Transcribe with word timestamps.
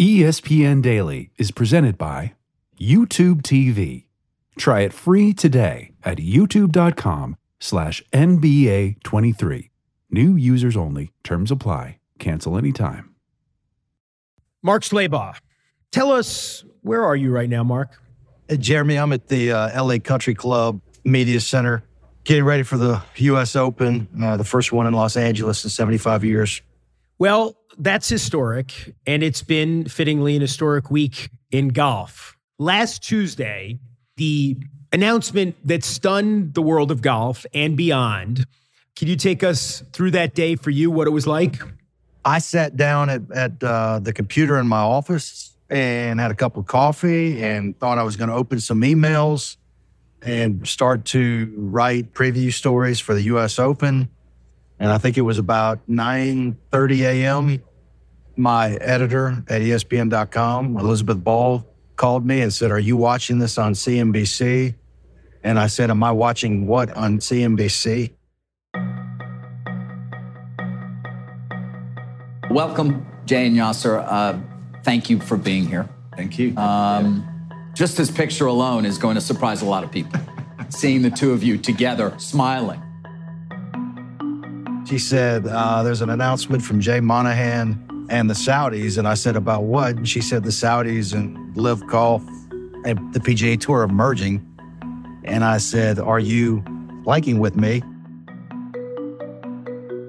ESPN 0.00 0.80
Daily 0.80 1.30
is 1.36 1.50
presented 1.50 1.98
by 1.98 2.32
YouTube 2.80 3.42
TV. 3.42 4.06
Try 4.56 4.80
it 4.80 4.94
free 4.94 5.34
today 5.34 5.92
at 6.02 6.16
youtube.com 6.16 7.36
slash 7.60 8.02
NBA23. 8.10 9.68
New 10.10 10.36
users 10.36 10.74
only. 10.74 11.12
Terms 11.22 11.50
apply. 11.50 11.98
Cancel 12.18 12.56
anytime. 12.56 13.14
Mark 14.62 14.84
Schlabach, 14.84 15.36
tell 15.92 16.12
us, 16.12 16.64
where 16.80 17.04
are 17.04 17.14
you 17.14 17.30
right 17.30 17.50
now, 17.50 17.62
Mark? 17.62 18.00
Uh, 18.48 18.56
Jeremy, 18.56 18.96
I'm 18.96 19.12
at 19.12 19.28
the 19.28 19.52
uh, 19.52 19.84
LA 19.84 19.98
Country 19.98 20.34
Club 20.34 20.80
Media 21.04 21.40
Center, 21.40 21.84
getting 22.24 22.44
ready 22.44 22.62
for 22.62 22.78
the 22.78 23.02
U.S. 23.16 23.54
Open, 23.54 24.08
uh, 24.22 24.38
the 24.38 24.44
first 24.44 24.72
one 24.72 24.86
in 24.86 24.94
Los 24.94 25.18
Angeles 25.18 25.62
in 25.62 25.68
75 25.68 26.24
years. 26.24 26.62
Well, 27.18 27.54
that's 27.80 28.08
historic, 28.08 28.94
and 29.06 29.22
it's 29.22 29.42
been 29.42 29.86
fittingly 29.86 30.36
an 30.36 30.42
historic 30.42 30.90
week 30.90 31.30
in 31.50 31.68
golf. 31.68 32.36
Last 32.58 33.02
Tuesday, 33.02 33.80
the 34.16 34.56
announcement 34.92 35.56
that 35.66 35.82
stunned 35.82 36.54
the 36.54 36.62
world 36.62 36.90
of 36.90 37.00
golf 37.02 37.46
and 37.54 37.76
beyond. 37.76 38.46
Can 38.96 39.08
you 39.08 39.16
take 39.16 39.42
us 39.42 39.82
through 39.92 40.10
that 40.12 40.34
day 40.34 40.56
for 40.56 40.70
you, 40.70 40.90
what 40.90 41.06
it 41.06 41.10
was 41.10 41.26
like? 41.26 41.62
I 42.24 42.38
sat 42.38 42.76
down 42.76 43.08
at, 43.08 43.30
at 43.30 43.62
uh, 43.62 43.98
the 44.00 44.12
computer 44.12 44.58
in 44.58 44.68
my 44.68 44.80
office 44.80 45.56
and 45.70 46.20
had 46.20 46.30
a 46.30 46.34
cup 46.34 46.56
of 46.56 46.66
coffee 46.66 47.42
and 47.42 47.78
thought 47.78 47.98
I 47.98 48.02
was 48.02 48.16
going 48.16 48.28
to 48.28 48.34
open 48.34 48.60
some 48.60 48.82
emails 48.82 49.56
and 50.20 50.68
start 50.68 51.06
to 51.06 51.50
write 51.56 52.12
preview 52.12 52.52
stories 52.52 53.00
for 53.00 53.14
the 53.14 53.22
U.S. 53.22 53.58
Open. 53.58 54.10
And 54.78 54.90
I 54.90 54.98
think 54.98 55.16
it 55.16 55.22
was 55.22 55.38
about 55.38 55.78
9:30 55.88 56.98
a.m. 57.00 57.62
My 58.40 58.70
editor 58.76 59.44
at 59.48 59.60
ESPN.com, 59.60 60.78
Elizabeth 60.78 61.22
Ball, 61.22 61.62
called 61.96 62.24
me 62.24 62.40
and 62.40 62.50
said, 62.50 62.70
"Are 62.70 62.80
you 62.80 62.96
watching 62.96 63.38
this 63.38 63.58
on 63.58 63.74
CNBC?" 63.74 64.76
And 65.44 65.58
I 65.58 65.66
said, 65.66 65.90
"Am 65.90 66.02
I 66.02 66.10
watching 66.10 66.66
what 66.66 66.90
on 66.96 67.18
CNBC?" 67.18 68.12
Welcome, 72.50 73.06
Jay 73.26 73.46
and 73.46 73.54
Yasir. 73.54 74.02
Uh, 74.08 74.38
thank 74.84 75.10
you 75.10 75.20
for 75.20 75.36
being 75.36 75.66
here. 75.66 75.86
Thank 76.16 76.38
you. 76.38 76.56
Um, 76.56 77.28
just 77.74 77.98
this 77.98 78.10
picture 78.10 78.46
alone 78.46 78.86
is 78.86 78.96
going 78.96 79.16
to 79.16 79.20
surprise 79.20 79.60
a 79.60 79.66
lot 79.66 79.84
of 79.84 79.92
people. 79.92 80.18
Seeing 80.70 81.02
the 81.02 81.10
two 81.10 81.32
of 81.32 81.42
you 81.42 81.58
together, 81.58 82.14
smiling. 82.16 82.82
She 84.86 84.98
said, 84.98 85.46
uh, 85.46 85.82
There's 85.82 86.00
an 86.00 86.08
announcement 86.08 86.62
from 86.62 86.80
Jay 86.80 87.00
Monahan 87.00 87.89
and 88.10 88.28
the 88.28 88.34
Saudis. 88.34 88.98
And 88.98 89.08
I 89.08 89.14
said, 89.14 89.36
About 89.36 89.62
what? 89.62 89.96
And 89.96 90.08
she 90.08 90.20
said, 90.20 90.42
The 90.42 90.50
Saudis 90.50 91.14
and 91.14 91.56
LIV 91.56 91.86
Golf 91.86 92.22
and 92.84 93.14
the 93.14 93.20
PGA 93.20 93.58
Tour 93.58 93.82
are 93.82 93.88
merging. 93.88 94.46
And 95.24 95.44
I 95.44 95.58
said, 95.58 95.98
Are 95.98 96.20
you 96.20 96.62
liking 97.04 97.38
with 97.38 97.56
me? 97.56 97.82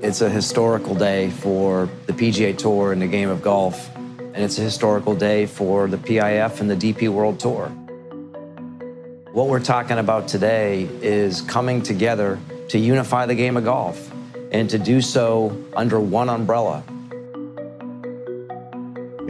It's 0.02 0.22
a 0.22 0.30
historical 0.30 0.96
day 0.96 1.30
for 1.30 1.88
the 2.08 2.14
PGA 2.14 2.58
Tour 2.58 2.92
and 2.92 3.02
the 3.02 3.08
game 3.08 3.30
of 3.30 3.44
golf, 3.44 3.96
and 3.96 4.38
it's 4.38 4.58
a 4.58 4.62
historical 4.62 5.16
day 5.16 5.46
for 5.46 5.88
the 5.88 5.98
PIF 5.98 6.60
and 6.60 6.70
the 6.70 6.76
DP 6.76 7.08
World 7.08 7.40
Tour. 7.40 7.68
What 9.32 9.48
we're 9.48 9.60
talking 9.60 10.00
about 10.00 10.28
today 10.28 10.90
is 11.02 11.42
coming 11.42 11.84
together 11.84 12.40
to 12.70 12.80
unify 12.80 13.28
the 13.28 13.36
game 13.36 13.58
of 13.58 13.64
golf 13.64 14.12
and 14.52 14.68
to 14.72 14.80
do 14.80 15.02
so 15.02 15.56
under 15.76 16.00
one 16.00 16.30
umbrella. 16.30 16.84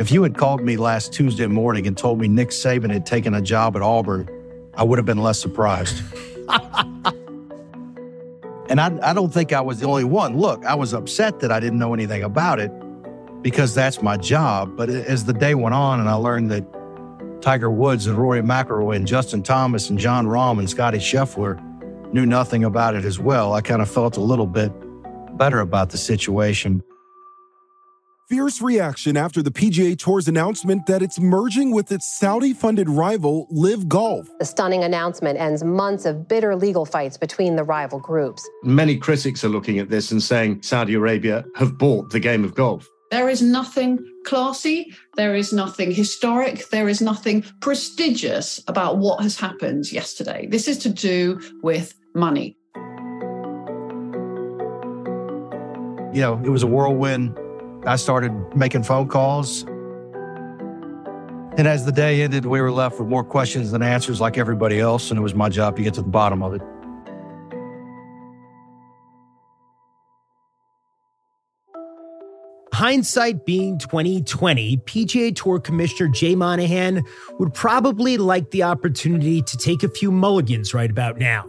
If 0.02 0.12
you 0.12 0.24
had 0.24 0.36
called 0.36 0.64
me 0.64 0.78
last 0.78 1.14
Tuesday 1.14 1.46
morning 1.46 1.86
and 1.86 1.96
told 1.96 2.20
me 2.20 2.28
Nick 2.28 2.50
Saban 2.50 2.92
had 2.92 3.06
taken 3.06 3.36
a 3.36 3.42
job 3.42 3.76
at 3.76 3.84
Auburn, 3.84 4.28
I 4.74 4.84
would 4.84 4.98
have 4.98 5.06
been 5.06 5.22
less 5.22 5.40
surprised. 5.40 6.02
And 8.70 8.80
I, 8.80 8.98
I 9.04 9.14
don't 9.14 9.34
think 9.34 9.52
I 9.52 9.60
was 9.60 9.82
the 9.82 9.86
only 9.86 10.06
one. 10.06 10.38
Look, 10.38 10.64
I 10.66 10.76
was 10.76 10.94
upset 10.94 11.42
that 11.42 11.52
I 11.52 11.60
didn't 11.60 11.78
know 11.78 11.94
anything 11.94 12.24
about 12.24 12.58
it 12.58 12.72
because 13.42 13.76
that's 13.76 14.02
my 14.02 14.16
job. 14.16 14.78
But 14.78 14.90
as 14.90 15.26
the 15.26 15.34
day 15.34 15.56
went 15.56 15.76
on 15.76 16.00
and 16.00 16.08
I 16.08 16.14
learned 16.14 16.52
that 16.52 17.42
Tiger 17.42 17.70
Woods 17.70 18.08
and 18.08 18.18
Rory 18.18 18.42
McIlroy 18.42 18.96
and 18.96 19.06
Justin 19.06 19.44
Thomas 19.44 19.90
and 19.90 20.00
Jon 20.00 20.26
Rahm 20.26 20.58
and 20.58 20.70
Scotty 20.70 21.00
Scheffler 21.00 21.62
knew 22.14 22.26
nothing 22.26 22.64
about 22.64 22.96
it 22.96 23.04
as 23.04 23.20
well, 23.20 23.52
I 23.52 23.60
kind 23.60 23.82
of 23.82 23.92
felt 23.92 24.16
a 24.16 24.22
little 24.22 24.48
bit 24.48 24.72
better 25.38 25.60
about 25.60 25.90
the 25.90 25.98
situation. 25.98 26.82
Fierce 28.32 28.62
reaction 28.62 29.18
after 29.18 29.44
the 29.44 29.52
PGA 29.52 30.00
Tour's 30.00 30.30
announcement 30.30 30.86
that 30.86 31.02
it's 31.02 31.20
merging 31.20 31.74
with 31.74 31.92
its 31.92 32.18
Saudi 32.18 32.54
funded 32.54 32.88
rival, 32.88 33.46
LIV 33.52 33.90
Golf. 33.90 34.30
The 34.40 34.46
stunning 34.46 34.86
announcement 34.86 35.38
ends 35.38 35.66
months 35.66 36.06
of 36.06 36.30
bitter 36.30 36.56
legal 36.56 36.86
fights 36.86 37.18
between 37.18 37.58
the 37.58 37.66
rival 37.66 38.00
groups. 38.00 38.50
Many 38.64 38.96
critics 38.96 39.44
are 39.44 39.50
looking 39.50 39.80
at 39.80 39.90
this 39.90 40.14
and 40.14 40.24
saying 40.24 40.62
Saudi 40.64 40.94
Arabia 40.94 41.44
have 41.56 41.78
bought 41.78 42.12
the 42.12 42.22
game 42.22 42.46
of 42.46 42.56
golf. 42.56 42.88
There 43.10 43.28
is 43.28 43.42
nothing 43.42 44.00
classy, 44.26 44.96
there 45.18 45.36
is 45.36 45.52
nothing 45.52 45.92
historic, 45.92 46.70
there 46.70 46.88
is 46.88 47.02
nothing 47.02 47.44
prestigious 47.60 48.64
about 48.70 48.98
what 48.98 49.22
has 49.22 49.38
happened 49.38 49.92
yesterday. 49.92 50.48
This 50.50 50.70
is 50.70 50.78
to 50.78 50.90
do 50.90 51.42
with 51.64 51.96
money. 52.16 52.56
You 56.14 56.22
know, 56.22 56.42
it 56.46 56.50
was 56.50 56.64
a 56.64 56.68
whirlwind 56.68 57.38
I 57.86 57.96
started 57.96 58.32
making 58.56 58.84
phone 58.84 59.08
calls. 59.08 59.64
And 61.58 61.68
as 61.68 61.84
the 61.86 61.92
day 61.92 62.22
ended, 62.22 62.46
we 62.46 62.62
were 62.62 62.72
left 62.72 63.00
with 63.00 63.08
more 63.08 63.24
questions 63.24 63.72
than 63.72 63.82
answers, 63.82 64.22
like 64.22 64.38
everybody 64.38 64.80
else. 64.80 65.10
And 65.10 65.20
it 65.20 65.22
was 65.22 65.34
my 65.34 65.50
job 65.50 65.76
to 65.78 65.84
get 65.84 65.96
to 65.96 66.02
the 66.02 66.08
bottom 66.08 66.44
of 66.44 66.54
it. 66.54 66.62
Hindsight 72.74 73.46
being 73.46 73.78
2020, 73.78 74.78
PGA 74.78 75.36
Tour 75.36 75.60
Commissioner 75.60 76.10
Jay 76.10 76.36
Monahan 76.36 77.04
would 77.38 77.54
probably 77.54 78.18
like 78.18 78.50
the 78.52 78.64
opportunity 78.64 79.42
to 79.42 79.58
take 79.58 79.84
a 79.84 79.90
few 79.90 80.12
mulligans 80.12 80.74
right 80.74 80.90
about 80.90 81.18
now. 81.18 81.48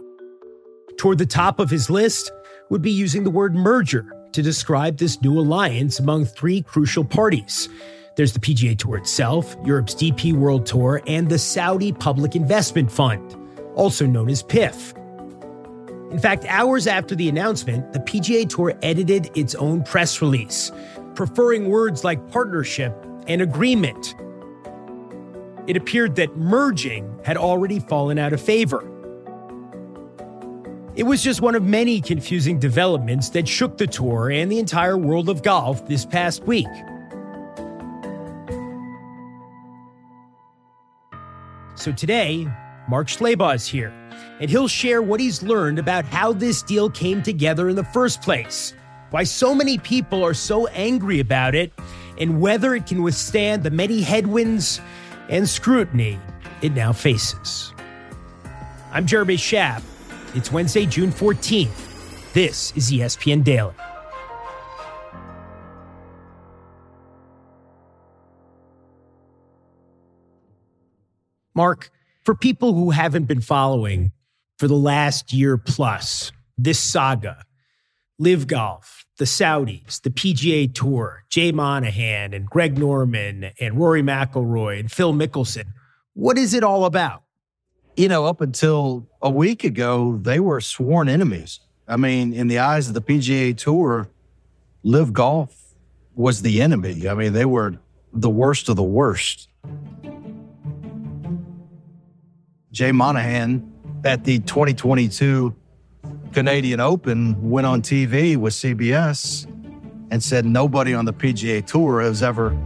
Toward 0.97 1.17
the 1.17 1.25
top 1.25 1.59
of 1.59 1.69
his 1.69 1.89
list 1.89 2.31
would 2.69 2.81
be 2.81 2.91
using 2.91 3.23
the 3.23 3.31
word 3.31 3.55
merger 3.55 4.11
to 4.33 4.41
describe 4.41 4.97
this 4.97 5.21
new 5.21 5.39
alliance 5.39 5.99
among 5.99 6.25
three 6.25 6.61
crucial 6.61 7.05
parties. 7.05 7.69
There's 8.15 8.33
the 8.33 8.39
PGA 8.39 8.77
Tour 8.77 8.97
itself, 8.97 9.55
Europe's 9.63 9.95
DP 9.95 10.33
World 10.33 10.65
Tour, 10.65 11.01
and 11.07 11.29
the 11.29 11.39
Saudi 11.39 11.91
Public 11.91 12.35
Investment 12.35 12.91
Fund, 12.91 13.35
also 13.75 14.05
known 14.05 14.29
as 14.29 14.43
PIF. 14.43 14.93
In 16.11 16.19
fact, 16.19 16.45
hours 16.47 16.85
after 16.85 17.15
the 17.15 17.27
announcement, 17.27 17.91
the 17.91 17.99
PGA 17.99 18.47
Tour 18.47 18.77
edited 18.83 19.35
its 19.35 19.55
own 19.55 19.83
press 19.83 20.21
release, 20.21 20.71
preferring 21.15 21.69
words 21.69 22.03
like 22.03 22.29
partnership 22.29 22.95
and 23.27 23.41
agreement. 23.41 24.13
It 25.65 25.75
appeared 25.75 26.15
that 26.17 26.35
merging 26.35 27.19
had 27.23 27.37
already 27.37 27.79
fallen 27.79 28.19
out 28.19 28.31
of 28.31 28.41
favor. 28.41 28.87
It 30.95 31.03
was 31.03 31.23
just 31.23 31.41
one 31.41 31.55
of 31.55 31.63
many 31.63 31.99
confusing 32.01 32.59
developments 32.59 33.29
that 33.29 33.47
shook 33.47 33.79
the 33.79 33.87
tour 33.87 34.29
and 34.29 34.51
the 34.51 34.59
entire 34.59 34.95
world 34.95 35.27
of 35.27 35.41
golf 35.41 35.87
this 35.87 36.05
past 36.05 36.43
week. 36.43 36.67
So 41.73 41.91
today, 41.91 42.47
Mark 42.87 43.07
Schlabach 43.07 43.55
is 43.55 43.67
here, 43.67 43.89
and 44.39 44.51
he'll 44.51 44.67
share 44.67 45.01
what 45.01 45.19
he's 45.19 45.41
learned 45.41 45.79
about 45.79 46.05
how 46.05 46.31
this 46.31 46.61
deal 46.61 46.91
came 46.91 47.23
together 47.23 47.69
in 47.69 47.75
the 47.75 47.83
first 47.85 48.21
place, 48.21 48.75
why 49.09 49.23
so 49.23 49.55
many 49.55 49.79
people 49.79 50.23
are 50.23 50.35
so 50.35 50.67
angry 50.67 51.19
about 51.19 51.55
it, 51.55 51.73
and 52.19 52.39
whether 52.39 52.75
it 52.75 52.85
can 52.85 53.01
withstand 53.01 53.63
the 53.63 53.71
many 53.71 54.01
headwinds 54.01 54.79
and 55.27 55.49
scrutiny 55.49 56.19
it 56.61 56.73
now 56.73 56.93
faces. 56.93 57.73
I'm 58.91 59.07
Jeremy 59.07 59.37
Schaap. 59.37 59.81
It's 60.35 60.51
Wednesday, 60.51 60.87
June 60.87 61.11
14th. 61.11 62.33
This 62.33 62.73
is 62.75 62.91
ESPN 62.91 63.43
Daily. 63.43 63.75
Mark, 71.53 71.91
for 72.23 72.33
people 72.33 72.73
who 72.73 72.89
haven't 72.89 73.25
been 73.25 73.41
following 73.41 74.11
for 74.57 74.67
the 74.67 74.73
last 74.73 75.33
year 75.33 75.55
plus, 75.55 76.31
this 76.57 76.79
saga, 76.79 77.43
LIV 78.17 78.47
Golf, 78.47 79.05
the 79.19 79.25
Saudis, 79.25 80.01
the 80.01 80.09
PGA 80.09 80.73
Tour, 80.73 81.25
Jay 81.29 81.51
Monahan 81.51 82.33
and 82.33 82.47
Greg 82.47 82.79
Norman 82.79 83.51
and 83.59 83.77
Rory 83.77 84.01
McIlroy 84.01 84.79
and 84.79 84.91
Phil 84.91 85.13
Mickelson, 85.13 85.73
what 86.13 86.39
is 86.39 86.55
it 86.55 86.63
all 86.63 86.85
about? 86.85 87.22
You 87.95 88.07
know, 88.07 88.25
up 88.25 88.41
until 88.41 89.07
a 89.21 89.29
week 89.29 89.63
ago, 89.63 90.17
they 90.19 90.39
were 90.39 90.59
sworn 90.61 91.07
enemies. 91.07 91.59
I 91.87 91.95
mean, 91.95 92.33
in 92.33 92.47
the 92.47 92.57
eyes 92.57 92.87
of 92.87 92.95
the 92.95 93.01
PGA 93.01 93.55
Tour, 93.55 94.09
LIV 94.83 95.13
Golf 95.13 95.75
was 96.15 96.41
the 96.41 96.61
enemy. 96.61 97.07
I 97.07 97.13
mean, 97.13 97.33
they 97.33 97.45
were 97.45 97.77
the 98.11 98.31
worst 98.31 98.67
of 98.69 98.77
the 98.77 98.83
worst. 98.83 99.47
Jay 102.71 102.91
Monahan 102.91 103.71
at 104.03 104.23
the 104.23 104.39
2022 104.39 105.55
Canadian 106.31 106.79
Open 106.79 107.47
went 107.47 107.67
on 107.67 107.83
TV 107.83 108.35
with 108.35 108.53
CBS 108.53 109.45
and 110.09 110.23
said 110.23 110.45
nobody 110.45 110.95
on 110.95 111.05
the 111.05 111.13
PGA 111.13 111.63
Tour 111.63 112.01
has 112.01 112.23
ever 112.23 112.57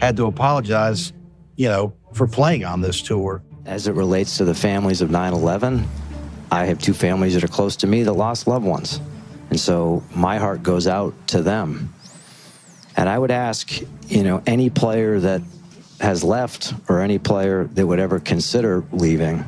had 0.00 0.16
to 0.16 0.24
apologize, 0.24 1.12
you 1.56 1.68
know, 1.68 1.92
for 2.14 2.26
playing 2.26 2.64
on 2.64 2.80
this 2.80 3.02
tour. 3.02 3.42
As 3.70 3.86
it 3.86 3.92
relates 3.92 4.38
to 4.38 4.44
the 4.44 4.52
families 4.52 5.00
of 5.00 5.12
9 5.12 5.32
11, 5.32 5.86
I 6.50 6.64
have 6.64 6.80
two 6.80 6.92
families 6.92 7.34
that 7.34 7.44
are 7.44 7.48
close 7.48 7.76
to 7.76 7.86
me 7.86 8.02
that 8.02 8.12
lost 8.12 8.48
loved 8.48 8.66
ones. 8.66 9.00
And 9.48 9.60
so 9.60 10.02
my 10.12 10.38
heart 10.38 10.64
goes 10.64 10.88
out 10.88 11.14
to 11.28 11.40
them. 11.40 11.94
And 12.96 13.08
I 13.08 13.16
would 13.16 13.30
ask, 13.30 13.80
you 14.08 14.24
know, 14.24 14.42
any 14.44 14.70
player 14.70 15.20
that 15.20 15.42
has 16.00 16.24
left 16.24 16.74
or 16.88 17.00
any 17.00 17.20
player 17.20 17.66
that 17.74 17.86
would 17.86 18.00
ever 18.00 18.18
consider 18.18 18.82
leaving, 18.90 19.44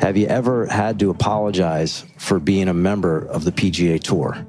have 0.00 0.16
you 0.16 0.28
ever 0.28 0.64
had 0.64 0.98
to 1.00 1.10
apologize 1.10 2.06
for 2.16 2.40
being 2.40 2.68
a 2.68 2.74
member 2.74 3.18
of 3.18 3.44
the 3.44 3.52
PGA 3.52 4.00
Tour? 4.02 4.46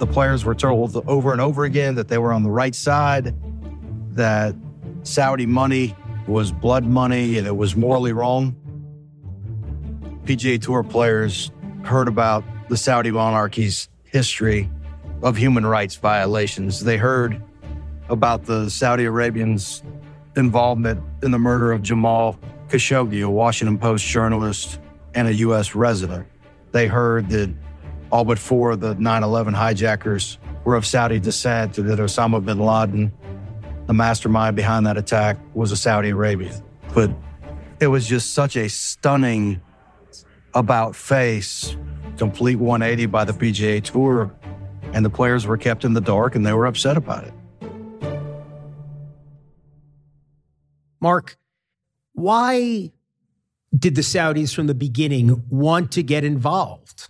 The 0.00 0.08
players 0.08 0.44
were 0.44 0.56
told 0.56 0.96
over 1.06 1.30
and 1.30 1.40
over 1.40 1.62
again 1.62 1.94
that 1.94 2.08
they 2.08 2.18
were 2.18 2.32
on 2.32 2.42
the 2.42 2.50
right 2.50 2.74
side, 2.74 3.32
that 4.16 4.56
Saudi 5.04 5.46
money 5.46 5.94
was 6.26 6.52
blood 6.52 6.84
money 6.84 7.38
and 7.38 7.46
it 7.46 7.56
was 7.56 7.76
morally 7.76 8.12
wrong. 8.12 8.56
PGA 10.24 10.60
Tour 10.60 10.82
players 10.82 11.50
heard 11.84 12.08
about 12.08 12.44
the 12.68 12.76
Saudi 12.76 13.10
monarchy's 13.10 13.88
history 14.04 14.70
of 15.22 15.36
human 15.36 15.66
rights 15.66 15.96
violations. 15.96 16.80
They 16.80 16.96
heard 16.96 17.42
about 18.08 18.44
the 18.44 18.68
Saudi 18.70 19.04
Arabians' 19.04 19.82
involvement 20.36 21.02
in 21.22 21.30
the 21.30 21.38
murder 21.38 21.72
of 21.72 21.82
Jamal 21.82 22.38
Khashoggi, 22.68 23.24
a 23.24 23.30
Washington 23.30 23.78
Post 23.78 24.06
journalist 24.06 24.78
and 25.14 25.28
a 25.28 25.34
U.S. 25.34 25.74
resident. 25.74 26.26
They 26.72 26.86
heard 26.86 27.28
that 27.30 27.52
all 28.10 28.24
but 28.24 28.38
four 28.38 28.72
of 28.72 28.80
the 28.80 28.94
9 28.94 29.22
11 29.22 29.54
hijackers 29.54 30.38
were 30.64 30.74
of 30.74 30.86
Saudi 30.86 31.18
descent, 31.18 31.74
that 31.74 31.98
Osama 31.98 32.44
bin 32.44 32.58
Laden, 32.58 33.12
the 33.92 33.96
mastermind 33.98 34.56
behind 34.56 34.86
that 34.86 34.96
attack, 34.96 35.36
was 35.52 35.70
a 35.70 35.76
Saudi 35.76 36.08
Arabian. 36.08 36.54
But 36.94 37.10
it 37.78 37.88
was 37.88 38.06
just 38.06 38.32
such 38.32 38.56
a 38.56 38.66
stunning 38.70 39.60
about 40.54 40.96
face, 40.96 41.76
complete 42.16 42.56
180 42.56 43.04
by 43.06 43.26
the 43.26 43.34
PGA 43.34 43.84
Tour, 43.84 44.34
and 44.94 45.04
the 45.04 45.10
players 45.10 45.46
were 45.46 45.58
kept 45.58 45.84
in 45.84 45.92
the 45.92 46.00
dark 46.00 46.34
and 46.34 46.46
they 46.46 46.54
were 46.54 46.64
upset 46.64 46.96
about 46.96 47.24
it. 47.24 47.34
Mark, 50.98 51.36
why 52.14 52.92
did 53.78 53.94
the 53.94 54.00
Saudis 54.00 54.54
from 54.54 54.68
the 54.68 54.74
beginning 54.74 55.44
want 55.50 55.92
to 55.92 56.02
get 56.02 56.24
involved 56.24 57.08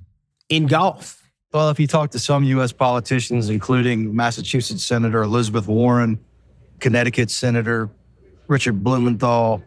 in 0.48 0.66
golf? 0.66 1.30
Well, 1.52 1.70
if 1.70 1.78
you 1.78 1.86
talk 1.86 2.10
to 2.10 2.18
some 2.18 2.42
U.S. 2.42 2.72
politicians, 2.72 3.50
including 3.50 4.16
Massachusetts 4.16 4.82
Senator 4.82 5.22
Elizabeth 5.22 5.68
Warren, 5.68 6.18
Connecticut 6.82 7.30
Senator 7.30 7.88
Richard 8.48 8.84
Blumenthal, 8.84 9.62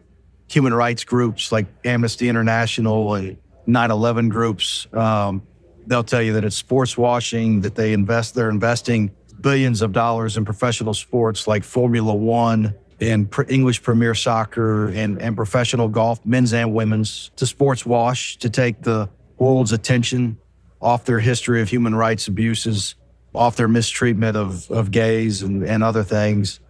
human 0.48 0.72
rights 0.72 1.02
groups 1.02 1.50
like 1.50 1.66
Amnesty 1.84 2.28
International 2.28 3.14
and 3.14 3.38
9 3.66 3.90
11 3.90 4.28
groups, 4.28 4.86
um, 4.92 5.42
they'll 5.86 6.04
tell 6.04 6.22
you 6.22 6.34
that 6.34 6.44
it's 6.44 6.56
sports 6.56 6.96
washing, 6.96 7.62
that 7.62 7.74
they 7.74 7.92
invest, 7.92 8.34
they're 8.34 8.50
investing 8.50 9.10
billions 9.40 9.82
of 9.82 9.92
dollars 9.92 10.36
in 10.36 10.44
professional 10.44 10.94
sports 10.94 11.48
like 11.48 11.64
Formula 11.64 12.14
One 12.14 12.74
and 13.00 13.32
English 13.48 13.82
Premier 13.82 14.14
Soccer 14.14 14.88
and, 14.88 15.20
and 15.20 15.34
professional 15.36 15.88
golf, 15.88 16.24
men's 16.24 16.52
and 16.52 16.74
women's, 16.74 17.30
to 17.36 17.46
sports 17.46 17.84
wash, 17.84 18.36
to 18.38 18.50
take 18.50 18.82
the 18.82 19.08
world's 19.38 19.72
attention 19.72 20.38
off 20.80 21.04
their 21.04 21.20
history 21.20 21.62
of 21.62 21.68
human 21.68 21.94
rights 21.94 22.28
abuses, 22.28 22.94
off 23.34 23.56
their 23.56 23.68
mistreatment 23.68 24.36
of, 24.36 24.70
of 24.70 24.90
gays 24.90 25.42
and, 25.42 25.64
and 25.64 25.82
other 25.82 26.02
things. 26.02 26.60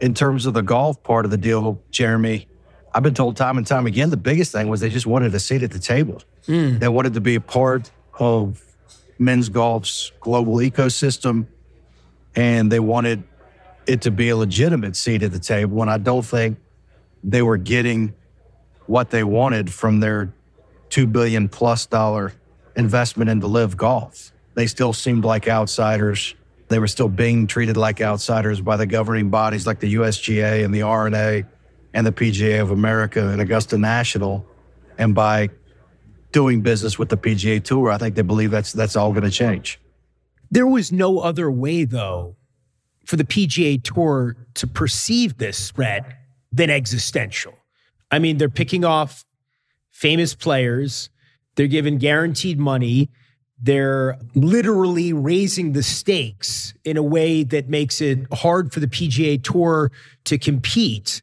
In 0.00 0.14
terms 0.14 0.46
of 0.46 0.54
the 0.54 0.62
golf 0.62 1.02
part 1.02 1.24
of 1.24 1.30
the 1.30 1.36
deal, 1.36 1.82
Jeremy, 1.90 2.48
I've 2.94 3.02
been 3.02 3.14
told 3.14 3.36
time 3.36 3.58
and 3.58 3.66
time 3.66 3.86
again 3.86 4.10
the 4.10 4.16
biggest 4.16 4.52
thing 4.52 4.68
was 4.68 4.80
they 4.80 4.88
just 4.88 5.06
wanted 5.06 5.34
a 5.34 5.40
seat 5.40 5.62
at 5.62 5.70
the 5.70 5.78
table. 5.78 6.22
Mm. 6.46 6.80
They 6.80 6.88
wanted 6.88 7.14
to 7.14 7.20
be 7.20 7.34
a 7.34 7.40
part 7.40 7.90
of 8.18 8.62
men's 9.18 9.48
golf's 9.48 10.12
global 10.20 10.56
ecosystem, 10.56 11.46
and 12.34 12.72
they 12.72 12.80
wanted 12.80 13.22
it 13.86 14.02
to 14.02 14.10
be 14.10 14.30
a 14.30 14.36
legitimate 14.36 14.96
seat 14.96 15.22
at 15.22 15.32
the 15.32 15.38
table. 15.38 15.82
And 15.82 15.90
I 15.90 15.98
don't 15.98 16.24
think 16.24 16.58
they 17.22 17.42
were 17.42 17.56
getting 17.56 18.14
what 18.86 19.10
they 19.10 19.22
wanted 19.22 19.72
from 19.72 20.00
their 20.00 20.32
two 20.88 21.06
billion 21.06 21.48
plus 21.48 21.86
dollar 21.86 22.32
investment 22.76 23.30
into 23.30 23.46
LIV 23.46 23.76
Golf. 23.76 24.32
They 24.54 24.66
still 24.66 24.92
seemed 24.92 25.24
like 25.24 25.46
outsiders. 25.46 26.34
They 26.70 26.78
were 26.78 26.86
still 26.86 27.08
being 27.08 27.48
treated 27.48 27.76
like 27.76 28.00
outsiders 28.00 28.60
by 28.60 28.76
the 28.76 28.86
governing 28.86 29.28
bodies 29.28 29.66
like 29.66 29.80
the 29.80 29.94
USGA 29.94 30.64
and 30.64 30.72
the 30.72 30.82
R&A 30.82 31.44
and 31.92 32.06
the 32.06 32.12
PGA 32.12 32.62
of 32.62 32.70
America 32.70 33.28
and 33.28 33.40
Augusta 33.40 33.76
National. 33.76 34.46
And 34.96 35.12
by 35.12 35.50
doing 36.30 36.60
business 36.60 36.96
with 36.96 37.08
the 37.08 37.16
PGA 37.16 37.62
Tour, 37.62 37.90
I 37.90 37.98
think 37.98 38.14
they 38.14 38.22
believe 38.22 38.52
that's 38.52 38.72
that's 38.72 38.94
all 38.94 39.10
going 39.10 39.24
to 39.24 39.32
change. 39.32 39.80
There 40.52 40.66
was 40.66 40.92
no 40.92 41.18
other 41.18 41.50
way, 41.50 41.84
though, 41.84 42.36
for 43.04 43.16
the 43.16 43.24
PGA 43.24 43.82
Tour 43.82 44.36
to 44.54 44.68
perceive 44.68 45.38
this 45.38 45.72
threat 45.72 46.04
than 46.52 46.70
existential. 46.70 47.54
I 48.12 48.20
mean, 48.20 48.38
they're 48.38 48.48
picking 48.48 48.84
off 48.84 49.24
famous 49.90 50.34
players, 50.36 51.10
they're 51.56 51.66
given 51.66 51.98
guaranteed 51.98 52.60
money, 52.60 53.10
they're 53.62 54.18
literally 54.34 55.12
raising 55.12 55.72
the 55.72 55.82
stakes 55.82 56.72
in 56.84 56.96
a 56.96 57.02
way 57.02 57.44
that 57.44 57.68
makes 57.68 58.00
it 58.00 58.20
hard 58.32 58.72
for 58.72 58.80
the 58.80 58.86
PGA 58.86 59.42
Tour 59.42 59.92
to 60.24 60.38
compete. 60.38 61.22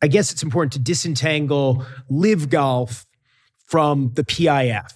I 0.00 0.06
guess 0.06 0.32
it's 0.32 0.42
important 0.42 0.72
to 0.74 0.78
disentangle 0.78 1.84
live 2.08 2.48
golf 2.48 3.06
from 3.64 4.12
the 4.14 4.24
PIF, 4.24 4.92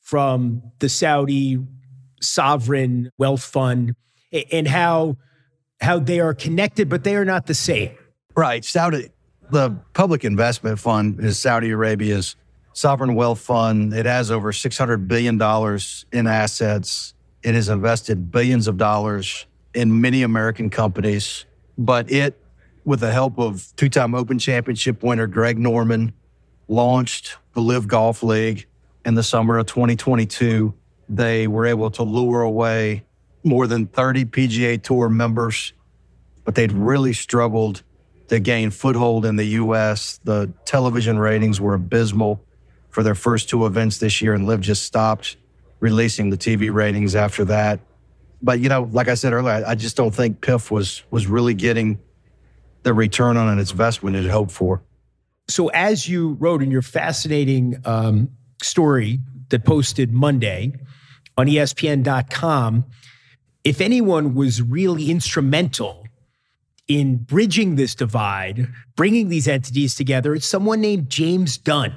from 0.00 0.62
the 0.80 0.88
Saudi 0.88 1.58
sovereign 2.20 3.12
wealth 3.18 3.44
fund, 3.44 3.94
and 4.50 4.66
how 4.66 5.16
how 5.80 6.00
they 6.00 6.18
are 6.18 6.34
connected, 6.34 6.88
but 6.88 7.04
they 7.04 7.14
are 7.14 7.24
not 7.24 7.46
the 7.46 7.54
same. 7.54 7.96
Right. 8.34 8.64
Saudi, 8.64 9.10
the 9.50 9.70
public 9.92 10.24
investment 10.24 10.80
fund 10.80 11.20
is 11.20 11.38
Saudi 11.38 11.70
Arabia's 11.70 12.34
sovereign 12.78 13.16
wealth 13.16 13.40
fund. 13.40 13.92
It 13.92 14.06
has 14.06 14.30
over 14.30 14.52
$600 14.52 15.08
billion 15.08 15.34
in 16.12 16.26
assets. 16.26 17.12
It 17.42 17.54
has 17.54 17.68
invested 17.68 18.30
billions 18.30 18.68
of 18.68 18.76
dollars 18.76 19.46
in 19.74 20.00
many 20.00 20.22
American 20.22 20.70
companies, 20.70 21.44
but 21.76 22.10
it 22.10 22.40
with 22.84 23.00
the 23.00 23.12
help 23.12 23.38
of 23.38 23.70
two 23.76 23.88
time 23.88 24.14
Open 24.14 24.38
Championship 24.38 25.02
winner 25.02 25.26
Greg 25.26 25.58
Norman, 25.58 26.14
launched 26.68 27.36
the 27.52 27.60
LIV 27.60 27.88
Golf 27.88 28.22
League 28.22 28.66
in 29.04 29.14
the 29.14 29.22
summer 29.22 29.58
of 29.58 29.66
2022. 29.66 30.72
They 31.08 31.46
were 31.46 31.66
able 31.66 31.90
to 31.90 32.02
lure 32.02 32.42
away 32.42 33.04
more 33.44 33.66
than 33.66 33.86
30 33.86 34.24
PGA 34.26 34.82
Tour 34.82 35.08
members, 35.08 35.72
but 36.44 36.54
they'd 36.54 36.72
really 36.72 37.12
struggled 37.12 37.82
to 38.28 38.40
gain 38.40 38.70
foothold 38.70 39.26
in 39.26 39.36
the 39.36 39.46
U.S. 39.46 40.20
The 40.24 40.52
television 40.64 41.18
ratings 41.18 41.60
were 41.60 41.74
abysmal 41.74 42.42
for 42.98 43.04
their 43.04 43.14
first 43.14 43.48
two 43.48 43.64
events 43.64 43.98
this 43.98 44.20
year, 44.20 44.34
and 44.34 44.44
LIV 44.44 44.60
just 44.60 44.82
stopped 44.82 45.36
releasing 45.78 46.30
the 46.30 46.36
TV 46.36 46.68
ratings 46.74 47.14
after 47.14 47.44
that. 47.44 47.78
But 48.42 48.58
you 48.58 48.68
know, 48.68 48.90
like 48.90 49.06
I 49.06 49.14
said 49.14 49.32
earlier, 49.32 49.62
I 49.64 49.76
just 49.76 49.96
don't 49.96 50.12
think 50.12 50.40
PIF 50.40 50.72
was 50.72 51.04
was 51.08 51.28
really 51.28 51.54
getting 51.54 52.00
the 52.82 52.92
return 52.92 53.36
on 53.36 53.46
an 53.46 53.60
investment 53.60 54.16
it 54.16 54.28
hoped 54.28 54.50
for. 54.50 54.82
So, 55.46 55.68
as 55.68 56.08
you 56.08 56.32
wrote 56.40 56.60
in 56.60 56.72
your 56.72 56.82
fascinating 56.82 57.76
um, 57.84 58.30
story 58.64 59.20
that 59.50 59.64
posted 59.64 60.12
Monday 60.12 60.72
on 61.36 61.46
ESPN.com, 61.46 62.84
if 63.62 63.80
anyone 63.80 64.34
was 64.34 64.60
really 64.60 65.08
instrumental 65.08 66.04
in 66.88 67.18
bridging 67.18 67.76
this 67.76 67.94
divide, 67.94 68.66
bringing 68.96 69.28
these 69.28 69.46
entities 69.46 69.94
together, 69.94 70.34
it's 70.34 70.46
someone 70.46 70.80
named 70.80 71.08
James 71.08 71.58
Dunn. 71.58 71.94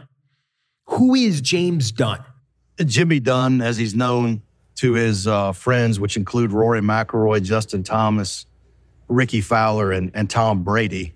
Who 0.86 1.16
is 1.16 1.42
James 1.42 1.92
Dunn? 1.92 2.24
Jimmy 2.86 3.20
Dunn, 3.20 3.62
as 3.62 3.78
he's 3.78 3.96
known 3.96 4.42
to 4.76 4.94
his 4.94 5.28
uh, 5.28 5.52
friends, 5.52 6.00
which 6.00 6.18
include 6.18 6.52
Rory 6.52 6.82
McIlroy, 6.82 7.44
Justin 7.44 7.84
Thomas, 7.84 8.46
Rickie 9.08 9.42
Fowler 9.42 9.92
and, 9.92 10.12
and 10.14 10.30
Tom 10.30 10.64
Brady, 10.64 11.14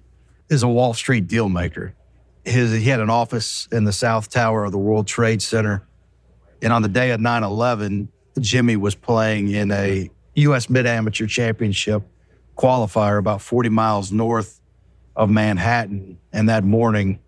is 0.49 0.63
a 0.63 0.67
Wall 0.67 0.93
Street 0.93 1.27
deal 1.27 1.49
maker. 1.49 1.95
His, 2.43 2.71
he 2.71 2.83
had 2.83 2.99
an 2.99 3.09
office 3.09 3.67
in 3.71 3.85
the 3.85 3.91
South 3.91 4.29
Tower 4.29 4.65
of 4.65 4.71
the 4.71 4.77
World 4.77 5.07
Trade 5.07 5.41
Center. 5.41 5.87
And 6.61 6.71
on 6.71 6.83
the 6.83 6.87
day 6.87 7.11
of 7.11 7.19
9 7.19 7.43
11, 7.43 8.09
Jimmy 8.39 8.75
was 8.75 8.93
playing 8.93 9.49
in 9.49 9.71
a 9.71 10.09
U.S. 10.35 10.69
Mid 10.69 10.85
Amateur 10.85 11.25
Championship 11.25 12.03
qualifier 12.55 13.17
about 13.17 13.41
40 13.41 13.69
miles 13.69 14.11
north 14.11 14.61
of 15.15 15.29
Manhattan. 15.29 16.19
And 16.31 16.49
that 16.49 16.63
morning, 16.63 17.19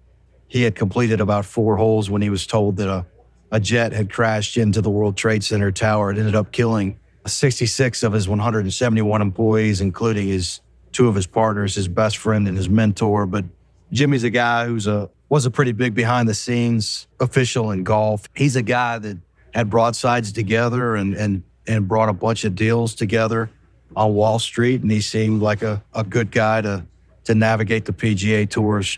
he 0.47 0.63
had 0.63 0.75
completed 0.75 1.21
about 1.21 1.45
four 1.45 1.77
holes 1.77 2.09
when 2.09 2.21
he 2.21 2.29
was 2.29 2.47
told 2.47 2.77
that 2.77 2.89
a, 2.89 3.05
a 3.51 3.59
jet 3.59 3.91
had 3.91 4.11
crashed 4.11 4.57
into 4.57 4.81
the 4.81 4.89
World 4.89 5.17
Trade 5.17 5.43
Center 5.43 5.71
tower. 5.71 6.11
It 6.11 6.17
ended 6.17 6.35
up 6.35 6.51
killing 6.51 6.99
66 7.25 8.03
of 8.03 8.13
his 8.13 8.27
171 8.27 9.21
employees, 9.21 9.81
including 9.81 10.27
his 10.27 10.61
two 10.91 11.07
of 11.07 11.15
his 11.15 11.27
partners, 11.27 11.75
his 11.75 11.87
best 11.87 12.17
friend 12.17 12.47
and 12.47 12.57
his 12.57 12.69
mentor. 12.69 13.25
But 13.25 13.45
Jimmy's 13.91 14.23
a 14.23 14.29
guy 14.29 14.65
who's 14.65 14.87
a 14.87 15.09
was 15.29 15.45
a 15.45 15.51
pretty 15.51 15.73
big 15.73 15.93
behind 15.93 16.29
the 16.29 16.33
scenes 16.33 17.07
official 17.19 17.71
in 17.71 17.83
golf. 17.83 18.29
He's 18.33 18.55
a 18.55 18.61
guy 18.61 18.97
that 18.99 19.17
had 19.53 19.69
broadsides 19.69 20.31
together 20.31 20.95
and 20.95 21.13
and 21.13 21.43
and 21.67 21.87
brought 21.87 22.09
a 22.09 22.13
bunch 22.13 22.45
of 22.45 22.55
deals 22.55 22.95
together 22.95 23.49
on 23.95 24.13
Wall 24.13 24.39
Street, 24.39 24.81
and 24.81 24.91
he 24.91 25.01
seemed 25.01 25.41
like 25.41 25.61
a, 25.61 25.83
a 25.93 26.03
good 26.03 26.31
guy 26.31 26.61
to 26.61 26.85
to 27.25 27.35
navigate 27.35 27.85
the 27.85 27.93
PGA 27.93 28.49
Tour's 28.49 28.97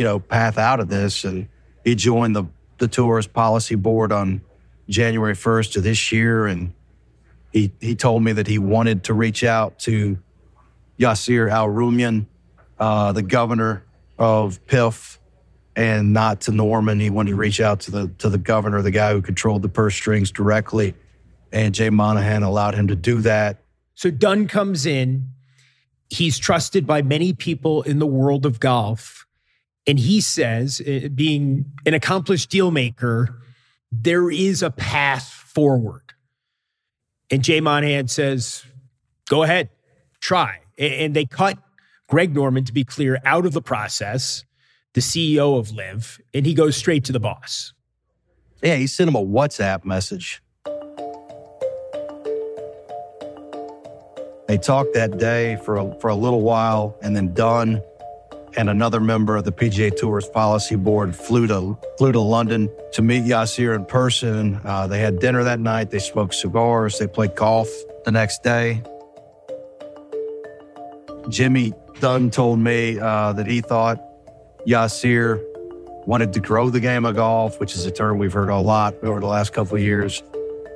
you 0.00 0.04
know 0.04 0.18
path 0.18 0.56
out 0.56 0.80
of 0.80 0.88
this. 0.88 1.24
And 1.24 1.46
he 1.84 1.94
joined 1.94 2.34
the 2.34 2.44
the 2.78 2.88
tour's 2.88 3.26
policy 3.26 3.74
board 3.74 4.12
on 4.12 4.40
January 4.88 5.34
1st 5.34 5.76
of 5.76 5.82
this 5.82 6.10
year, 6.10 6.46
and 6.46 6.72
he 7.52 7.70
he 7.82 7.94
told 7.94 8.24
me 8.24 8.32
that 8.32 8.46
he 8.46 8.58
wanted 8.58 9.04
to 9.04 9.14
reach 9.14 9.44
out 9.44 9.78
to 9.80 10.18
Yasir 10.98 11.50
Al 11.50 11.68
Rumayyan, 11.68 12.24
uh, 12.78 13.12
the 13.12 13.20
governor 13.20 13.84
of 14.18 14.64
PIF, 14.64 15.18
and 15.76 16.14
not 16.14 16.40
to 16.42 16.50
Norman. 16.50 16.98
He 16.98 17.10
wanted 17.10 17.32
to 17.32 17.36
reach 17.36 17.60
out 17.60 17.80
to 17.80 17.90
the 17.90 18.08
to 18.20 18.30
the 18.30 18.38
governor, 18.38 18.80
the 18.80 18.90
guy 18.90 19.12
who 19.12 19.20
controlled 19.20 19.60
the 19.60 19.68
purse 19.68 19.94
strings 19.94 20.30
directly. 20.30 20.94
And 21.52 21.74
Jay 21.74 21.90
Monahan 21.90 22.42
allowed 22.42 22.74
him 22.74 22.88
to 22.88 22.96
do 22.96 23.20
that. 23.20 23.58
So 23.96 24.10
Dunn 24.10 24.48
comes 24.48 24.86
in. 24.86 25.28
He's 26.08 26.38
trusted 26.38 26.86
by 26.86 27.02
many 27.02 27.34
people 27.34 27.82
in 27.82 27.98
the 27.98 28.06
world 28.06 28.46
of 28.46 28.60
golf. 28.60 29.26
And 29.86 29.98
he 29.98 30.20
says, 30.20 30.80
uh, 30.80 31.08
being 31.14 31.72
an 31.86 31.94
accomplished 31.94 32.50
deal 32.50 32.70
maker, 32.70 33.40
there 33.90 34.30
is 34.30 34.62
a 34.62 34.70
path 34.70 35.28
forward. 35.28 36.12
And 37.30 37.42
Jay 37.42 37.60
Monahan 37.60 38.08
says, 38.08 38.64
go 39.28 39.42
ahead, 39.42 39.70
try. 40.20 40.60
And 40.78 41.14
they 41.14 41.26
cut 41.26 41.58
Greg 42.10 42.34
Norman, 42.34 42.64
to 42.64 42.72
be 42.72 42.84
clear, 42.84 43.20
out 43.24 43.46
of 43.46 43.52
the 43.52 43.62
process, 43.62 44.44
the 44.94 45.00
CEO 45.00 45.56
of 45.56 45.70
LIV, 45.70 46.20
and 46.34 46.44
he 46.44 46.54
goes 46.54 46.76
straight 46.76 47.04
to 47.04 47.12
the 47.12 47.20
boss. 47.20 47.72
Yeah, 48.62 48.74
he 48.74 48.88
sent 48.88 49.08
him 49.08 49.14
a 49.14 49.24
WhatsApp 49.24 49.84
message. 49.84 50.42
They 54.48 54.58
talked 54.58 54.92
that 54.94 55.18
day 55.18 55.56
for 55.64 55.76
a, 55.76 56.00
for 56.00 56.08
a 56.08 56.16
little 56.16 56.42
while, 56.42 56.98
and 57.00 57.14
then 57.14 57.32
Dunn 57.32 57.80
and 58.60 58.68
another 58.68 59.00
member 59.00 59.36
of 59.36 59.44
the 59.44 59.52
PGA 59.52 59.90
Tour's 59.96 60.28
policy 60.28 60.76
board 60.76 61.16
flew 61.16 61.46
to 61.46 61.78
flew 61.96 62.12
to 62.12 62.20
London 62.20 62.68
to 62.92 63.00
meet 63.00 63.22
Yasir 63.22 63.74
in 63.74 63.86
person. 63.86 64.60
Uh, 64.62 64.86
they 64.86 64.98
had 64.98 65.18
dinner 65.18 65.42
that 65.44 65.58
night. 65.58 65.90
They 65.90 65.98
smoked 65.98 66.34
cigars. 66.34 66.98
They 66.98 67.06
played 67.06 67.34
golf 67.34 67.70
the 68.04 68.10
next 68.10 68.42
day. 68.42 68.82
Jimmy 71.30 71.72
Dunn 72.00 72.30
told 72.30 72.58
me 72.58 72.98
uh, 72.98 73.32
that 73.32 73.46
he 73.46 73.62
thought 73.62 73.98
Yasir 74.66 75.42
wanted 76.06 76.34
to 76.34 76.40
grow 76.40 76.68
the 76.68 76.80
game 76.80 77.06
of 77.06 77.16
golf, 77.16 77.58
which 77.60 77.74
is 77.74 77.86
a 77.86 77.90
term 77.90 78.18
we've 78.18 78.34
heard 78.34 78.50
a 78.50 78.58
lot 78.58 78.92
over 79.02 79.20
the 79.20 79.26
last 79.26 79.54
couple 79.54 79.76
of 79.78 79.82
years. 79.82 80.22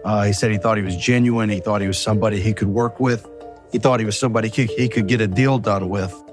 Uh, 0.07 0.25
he 0.25 0.33
said 0.33 0.51
he 0.51 0.57
thought 0.57 0.79
he 0.79 0.83
was 0.83 0.97
genuine. 0.97 1.51
He 1.51 1.61
thought 1.61 1.83
he 1.83 1.87
was 1.87 1.99
somebody 1.99 2.41
he 2.41 2.55
could 2.55 2.69
work 2.69 2.99
with. 2.99 3.29
He 3.73 3.79
thought 3.79 4.01
he 4.01 4.07
was 4.07 4.19
somebody 4.19 4.49
he, 4.49 4.65
he 4.65 4.89
could 4.89 5.07
get 5.07 5.21
a 5.21 5.27
deal 5.27 5.59
done 5.59 5.91
with. 5.91 6.24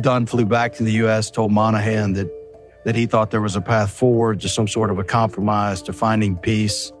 Dunn 0.00 0.26
flew 0.26 0.46
back 0.46 0.74
to 0.74 0.82
the 0.82 0.92
U.S., 0.92 1.30
told 1.30 1.52
Monahan 1.52 2.14
that, 2.14 2.30
that 2.84 2.94
he 2.94 3.06
thought 3.06 3.30
there 3.30 3.42
was 3.42 3.56
a 3.56 3.60
path 3.60 3.90
forward 3.90 4.40
to 4.40 4.48
some 4.48 4.66
sort 4.66 4.90
of 4.90 4.98
a 4.98 5.04
compromise 5.04 5.82
to 5.82 5.92
finding 5.92 6.36
peace. 6.36 6.92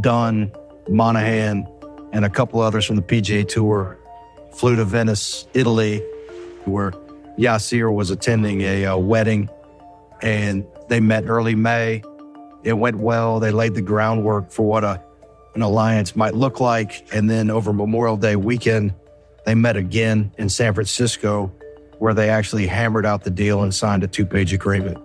Dunn, 0.00 0.52
Monahan, 0.88 1.66
and 2.12 2.24
a 2.24 2.30
couple 2.30 2.60
others 2.60 2.84
from 2.84 2.96
the 2.96 3.02
PGA 3.02 3.46
Tour 3.46 3.98
flew 4.52 4.76
to 4.76 4.84
Venice, 4.84 5.46
Italy, 5.54 5.98
where 6.64 6.90
Yasir 7.38 7.92
was 7.92 8.10
attending 8.10 8.60
a, 8.62 8.84
a 8.84 8.98
wedding, 8.98 9.48
and 10.22 10.66
they 10.88 11.00
met 11.00 11.24
early 11.26 11.54
May. 11.54 12.02
It 12.62 12.74
went 12.74 12.98
well. 12.98 13.40
They 13.40 13.52
laid 13.52 13.74
the 13.74 13.82
groundwork 13.82 14.50
for 14.50 14.66
what 14.66 14.84
a, 14.84 15.02
an 15.54 15.62
alliance 15.62 16.14
might 16.14 16.34
look 16.34 16.60
like. 16.60 17.14
And 17.14 17.30
then 17.30 17.48
over 17.48 17.72
Memorial 17.72 18.16
Day 18.16 18.36
weekend, 18.36 18.92
they 19.44 19.54
met 19.54 19.76
again 19.76 20.32
in 20.38 20.48
San 20.48 20.74
Francisco, 20.74 21.52
where 21.98 22.14
they 22.14 22.30
actually 22.30 22.66
hammered 22.66 23.06
out 23.06 23.24
the 23.24 23.30
deal 23.30 23.62
and 23.62 23.74
signed 23.74 24.04
a 24.04 24.08
two 24.08 24.26
page 24.26 24.52
agreement. 24.52 24.98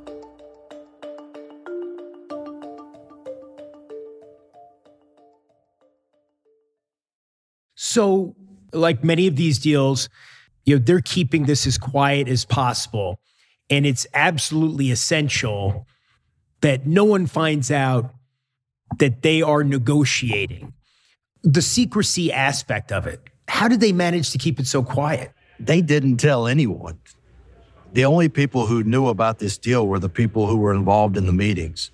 So, 7.75 8.35
like 8.73 9.03
many 9.03 9.27
of 9.27 9.35
these 9.35 9.59
deals, 9.59 10.09
you 10.65 10.75
know, 10.75 10.83
they're 10.83 11.01
keeping 11.01 11.45
this 11.45 11.65
as 11.65 11.77
quiet 11.77 12.27
as 12.27 12.43
possible. 12.43 13.19
And 13.69 13.85
it's 13.85 14.05
absolutely 14.13 14.91
essential 14.91 15.87
that 16.61 16.85
no 16.85 17.03
one 17.03 17.27
finds 17.27 17.71
out 17.71 18.13
that 18.97 19.21
they 19.21 19.41
are 19.41 19.63
negotiating. 19.63 20.73
The 21.43 21.61
secrecy 21.61 22.31
aspect 22.31 22.91
of 22.91 23.07
it, 23.07 23.21
how 23.47 23.67
did 23.67 23.79
they 23.79 23.91
manage 23.91 24.31
to 24.31 24.37
keep 24.37 24.59
it 24.59 24.67
so 24.67 24.83
quiet? 24.83 25.31
They 25.59 25.81
didn't 25.81 26.17
tell 26.17 26.47
anyone. 26.47 26.99
The 27.93 28.05
only 28.05 28.27
people 28.27 28.65
who 28.65 28.83
knew 28.83 29.07
about 29.07 29.39
this 29.39 29.57
deal 29.57 29.87
were 29.87 29.99
the 29.99 30.09
people 30.09 30.47
who 30.47 30.57
were 30.57 30.73
involved 30.73 31.15
in 31.15 31.25
the 31.25 31.33
meetings. 31.33 31.91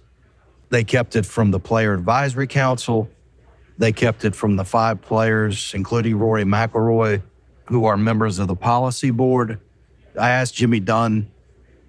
They 0.70 0.84
kept 0.84 1.16
it 1.16 1.26
from 1.26 1.52
the 1.52 1.60
Player 1.60 1.94
Advisory 1.94 2.48
Council. 2.48 3.10
They 3.78 3.92
kept 3.92 4.26
it 4.26 4.36
from 4.36 4.56
the 4.56 4.66
five 4.66 5.02
players, 5.02 5.74
including 5.76 6.18
Rory 6.18 6.44
McIlroy, 6.44 7.22
who 7.66 7.86
are 7.86 7.98
members 7.98 8.40
of 8.40 8.48
the 8.48 8.56
policy 8.56 9.12
board. 9.12 9.60
I 10.20 10.32
asked 10.32 10.56
Jimmy 10.56 10.80
Dunn, 10.80 11.30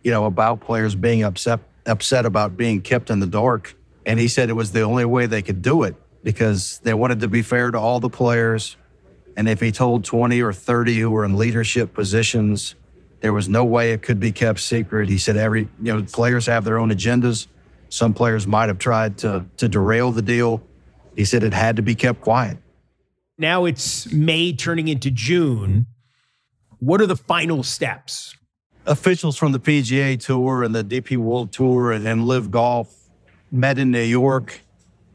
you 0.02 0.10
know, 0.10 0.26
about 0.26 0.60
players 0.60 0.94
being 0.94 1.22
upset 1.22 1.60
upset 1.86 2.26
about 2.26 2.56
being 2.56 2.80
kept 2.80 3.10
in 3.10 3.20
the 3.20 3.26
dark, 3.26 3.74
and 4.06 4.18
he 4.20 4.28
said 4.28 4.50
it 4.50 4.54
was 4.54 4.72
the 4.72 4.82
only 4.82 5.04
way 5.04 5.26
they 5.26 5.42
could 5.42 5.62
do 5.62 5.82
it 5.82 5.96
because 6.22 6.78
they 6.84 6.94
wanted 6.94 7.20
to 7.20 7.28
be 7.28 7.42
fair 7.42 7.70
to 7.70 7.78
all 7.78 7.98
the 8.00 8.08
players. 8.08 8.76
And 9.36 9.48
if 9.48 9.60
he 9.60 9.72
told 9.72 10.04
20 10.04 10.40
or 10.42 10.52
30 10.52 10.98
who 10.98 11.10
were 11.10 11.24
in 11.24 11.36
leadership 11.36 11.94
positions, 11.94 12.74
there 13.20 13.32
was 13.32 13.48
no 13.48 13.64
way 13.64 13.92
it 13.92 14.02
could 14.02 14.20
be 14.20 14.32
kept 14.32 14.60
secret. 14.60 15.08
He 15.08 15.18
said 15.18 15.36
every, 15.36 15.68
you 15.80 15.92
know, 15.92 16.02
players 16.02 16.46
have 16.46 16.64
their 16.64 16.78
own 16.78 16.90
agendas. 16.90 17.46
Some 17.88 18.14
players 18.14 18.46
might 18.46 18.68
have 18.68 18.78
tried 18.78 19.18
to 19.18 19.46
to 19.58 19.68
derail 19.68 20.12
the 20.12 20.22
deal. 20.22 20.62
He 21.14 21.24
said 21.24 21.42
it 21.44 21.52
had 21.52 21.76
to 21.76 21.82
be 21.82 21.94
kept 21.94 22.20
quiet. 22.20 22.58
Now 23.38 23.64
it's 23.64 24.10
May 24.12 24.52
turning 24.52 24.88
into 24.88 25.10
June. 25.10 25.86
What 26.78 27.00
are 27.00 27.06
the 27.06 27.16
final 27.16 27.62
steps? 27.62 28.34
Officials 28.86 29.36
from 29.36 29.52
the 29.52 29.60
PGA 29.60 30.18
Tour 30.18 30.64
and 30.64 30.74
the 30.74 30.82
DP 30.82 31.16
World 31.16 31.52
Tour 31.52 31.92
and, 31.92 32.06
and 32.06 32.26
LIV 32.26 32.50
Golf 32.50 32.92
met 33.52 33.78
in 33.78 33.92
New 33.92 34.02
York. 34.02 34.60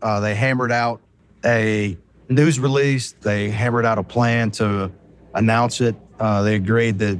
Uh, 0.01 0.21
they 0.21 0.35
hammered 0.35 0.71
out 0.71 1.01
a 1.43 1.97
news 2.33 2.59
release. 2.59 3.13
They 3.13 3.49
hammered 3.49 3.85
out 3.85 3.97
a 3.97 4.03
plan 4.03 4.51
to 4.51 4.91
announce 5.33 5.81
it. 5.81 5.95
Uh, 6.19 6.41
they 6.41 6.55
agreed 6.55 6.99
that 6.99 7.19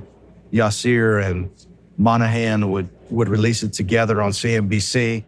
Yasir 0.52 1.24
and 1.24 1.50
Monahan 1.98 2.70
would, 2.72 2.90
would 3.10 3.30
release 3.30 3.64
it 3.64 3.74
together 3.74 4.22
on 4.22 4.32
CNBC. 4.32 5.24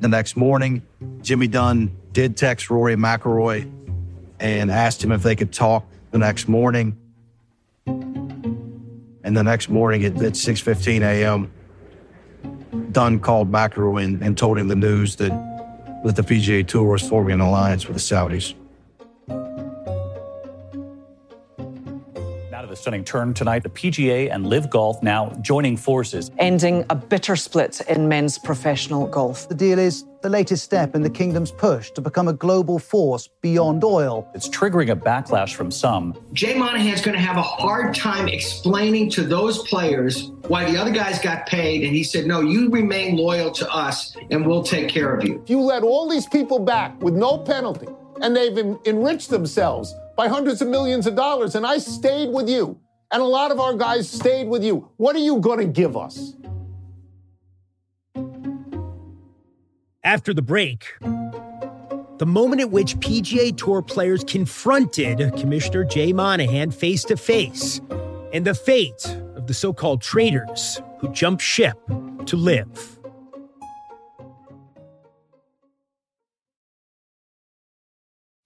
The 0.00 0.08
next 0.08 0.36
morning, 0.36 0.82
Jimmy 1.22 1.48
Dunn 1.48 1.96
did 2.12 2.36
text 2.36 2.70
Rory 2.70 2.96
McIlroy 2.96 3.70
and 4.38 4.70
asked 4.70 5.02
him 5.02 5.12
if 5.12 5.22
they 5.22 5.34
could 5.34 5.52
talk 5.52 5.86
the 6.10 6.18
next 6.18 6.48
morning. 6.48 6.96
And 7.86 9.34
the 9.34 9.42
next 9.42 9.68
morning 9.70 10.04
at, 10.04 10.12
at 10.16 10.34
6.15 10.34 11.00
a.m., 11.00 11.50
Dunn 12.92 13.18
called 13.18 13.50
McIlroy 13.50 14.04
and, 14.04 14.22
and 14.22 14.36
told 14.36 14.58
him 14.58 14.68
the 14.68 14.76
news 14.76 15.16
that, 15.16 15.32
that 16.04 16.16
the 16.16 16.22
PGA 16.22 16.66
Tour 16.66 16.84
was 16.84 17.02
forming 17.02 17.34
an 17.34 17.40
alliance 17.40 17.86
with 17.86 17.96
the 17.96 18.02
Saudis. 18.02 18.54
The 22.74 22.80
stunning 22.80 23.04
turn 23.04 23.32
tonight. 23.32 23.62
The 23.62 23.68
PGA 23.68 24.32
and 24.32 24.46
LIV 24.46 24.68
Golf 24.70 25.02
now 25.02 25.30
joining 25.40 25.76
forces, 25.76 26.30
ending 26.38 26.84
a 26.90 26.96
bitter 26.96 27.36
split 27.36 27.80
in 27.82 28.08
men's 28.08 28.36
professional 28.36 29.06
golf. 29.06 29.48
The 29.48 29.54
deal 29.54 29.78
is 29.78 30.04
the 30.22 30.28
latest 30.28 30.64
step 30.64 30.96
in 30.96 31.02
the 31.02 31.10
kingdom's 31.10 31.52
push 31.52 31.90
to 31.92 32.00
become 32.00 32.26
a 32.28 32.32
global 32.32 32.78
force 32.78 33.28
beyond 33.42 33.84
oil. 33.84 34.28
It's 34.34 34.48
triggering 34.48 34.90
a 34.90 34.96
backlash 34.96 35.54
from 35.54 35.70
some. 35.70 36.14
Jay 36.32 36.58
Monahan's 36.58 37.00
going 37.00 37.16
to 37.16 37.22
have 37.22 37.36
a 37.36 37.42
hard 37.42 37.94
time 37.94 38.26
explaining 38.26 39.08
to 39.10 39.22
those 39.22 39.58
players 39.68 40.32
why 40.48 40.68
the 40.68 40.76
other 40.76 40.90
guys 40.90 41.20
got 41.20 41.46
paid, 41.46 41.84
and 41.84 41.94
he 41.94 42.02
said, 42.02 42.26
"No, 42.26 42.40
you 42.40 42.70
remain 42.70 43.16
loyal 43.16 43.52
to 43.52 43.70
us, 43.70 44.16
and 44.30 44.44
we'll 44.46 44.64
take 44.64 44.88
care 44.88 45.14
of 45.14 45.22
you." 45.24 45.42
You 45.46 45.60
let 45.60 45.82
all 45.84 46.08
these 46.08 46.26
people 46.26 46.58
back 46.58 47.00
with 47.00 47.14
no 47.14 47.38
penalty, 47.38 47.88
and 48.20 48.34
they've 48.34 48.56
en- 48.58 48.78
enriched 48.84 49.30
themselves 49.30 49.94
by 50.16 50.28
hundreds 50.28 50.62
of 50.62 50.68
millions 50.68 51.06
of 51.06 51.14
dollars, 51.14 51.54
and 51.54 51.66
I 51.66 51.78
stayed 51.78 52.30
with 52.30 52.48
you. 52.48 52.78
And 53.10 53.22
a 53.22 53.26
lot 53.26 53.50
of 53.50 53.60
our 53.60 53.74
guys 53.74 54.08
stayed 54.08 54.48
with 54.48 54.64
you. 54.64 54.90
What 54.96 55.14
are 55.14 55.20
you 55.20 55.38
going 55.38 55.60
to 55.60 55.66
give 55.66 55.96
us? 55.96 56.34
After 60.02 60.34
the 60.34 60.42
break, 60.42 60.86
the 62.18 62.26
moment 62.26 62.60
at 62.60 62.70
which 62.70 62.96
PGA 62.96 63.56
Tour 63.56 63.82
players 63.82 64.22
confronted 64.24 65.18
Commissioner 65.36 65.84
Jay 65.84 66.12
Monahan 66.12 66.70
face 66.70 67.04
to 67.04 67.16
face, 67.16 67.80
and 68.32 68.44
the 68.44 68.54
fate 68.54 69.06
of 69.34 69.46
the 69.46 69.54
so 69.54 69.72
called 69.72 70.02
traitors 70.02 70.80
who 70.98 71.08
jumped 71.12 71.42
ship 71.42 71.78
to 72.26 72.36
LIV. 72.36 72.93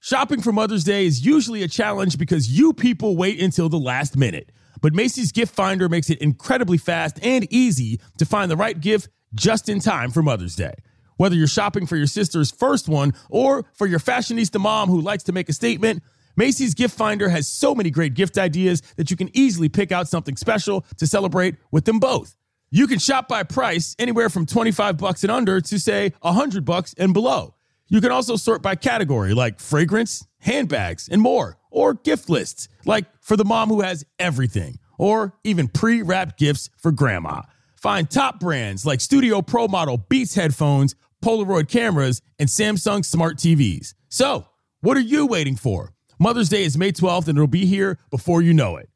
Shopping 0.08 0.40
for 0.40 0.52
Mother's 0.52 0.84
Day 0.84 1.04
is 1.04 1.26
usually 1.26 1.62
a 1.62 1.68
challenge 1.68 2.16
because 2.16 2.50
you 2.50 2.72
people 2.72 3.14
wait 3.14 3.42
until 3.42 3.68
the 3.68 3.78
last 3.78 4.16
minute. 4.16 4.50
But 4.80 4.94
Macy's 4.94 5.32
Gift 5.32 5.54
Finder 5.54 5.86
makes 5.86 6.08
it 6.08 6.16
incredibly 6.22 6.78
fast 6.78 7.22
and 7.22 7.46
easy 7.52 8.00
to 8.16 8.24
find 8.24 8.50
the 8.50 8.56
right 8.56 8.80
gift 8.80 9.10
just 9.34 9.68
in 9.68 9.80
time 9.80 10.10
for 10.10 10.22
Mother's 10.22 10.56
Day. 10.56 10.72
Whether 11.18 11.36
you're 11.36 11.46
shopping 11.46 11.84
for 11.84 11.96
your 11.96 12.06
sister's 12.06 12.50
first 12.50 12.88
one 12.88 13.12
or 13.28 13.66
for 13.74 13.86
your 13.86 13.98
fashionista 13.98 14.58
mom 14.58 14.88
who 14.88 15.02
likes 15.02 15.24
to 15.24 15.32
make 15.32 15.50
a 15.50 15.52
statement, 15.52 16.02
Macy's 16.36 16.72
Gift 16.72 16.96
Finder 16.96 17.28
has 17.28 17.46
so 17.46 17.74
many 17.74 17.90
great 17.90 18.14
gift 18.14 18.38
ideas 18.38 18.80
that 18.96 19.10
you 19.10 19.16
can 19.18 19.28
easily 19.36 19.68
pick 19.68 19.92
out 19.92 20.08
something 20.08 20.36
special 20.38 20.86
to 20.96 21.06
celebrate 21.06 21.56
with 21.70 21.84
them 21.84 21.98
both. 21.98 22.34
You 22.70 22.86
can 22.86 22.98
shop 22.98 23.28
by 23.28 23.42
price 23.42 23.94
anywhere 23.98 24.30
from 24.30 24.46
25 24.46 24.96
bucks 24.96 25.22
and 25.22 25.30
under 25.30 25.60
to 25.60 25.78
say 25.78 26.14
100 26.22 26.64
bucks 26.64 26.94
and 26.96 27.12
below. 27.12 27.56
You 27.88 28.00
can 28.00 28.12
also 28.12 28.36
sort 28.36 28.62
by 28.62 28.74
category 28.74 29.34
like 29.34 29.60
fragrance, 29.60 30.26
handbags, 30.40 31.08
and 31.08 31.20
more, 31.20 31.56
or 31.70 31.94
gift 31.94 32.28
lists 32.28 32.68
like 32.84 33.06
for 33.20 33.36
the 33.36 33.44
mom 33.44 33.68
who 33.68 33.80
has 33.80 34.04
everything, 34.18 34.78
or 34.98 35.34
even 35.44 35.68
pre-wrapped 35.68 36.38
gifts 36.38 36.70
for 36.76 36.92
grandma. 36.92 37.42
Find 37.76 38.10
top 38.10 38.40
brands 38.40 38.84
like 38.84 39.00
Studio 39.00 39.40
Pro 39.40 39.68
Model 39.68 39.96
Beats 39.96 40.34
headphones, 40.34 40.94
Polaroid 41.24 41.68
cameras, 41.68 42.20
and 42.38 42.48
Samsung 42.48 43.04
smart 43.04 43.38
TVs. 43.38 43.94
So, 44.08 44.46
what 44.80 44.96
are 44.96 45.00
you 45.00 45.26
waiting 45.26 45.56
for? 45.56 45.92
Mother's 46.18 46.48
Day 46.48 46.64
is 46.64 46.76
May 46.76 46.92
12th 46.92 47.28
and 47.28 47.38
it'll 47.38 47.46
be 47.46 47.66
here 47.66 47.98
before 48.10 48.42
you 48.42 48.52
know 48.52 48.76
it. 48.76 48.90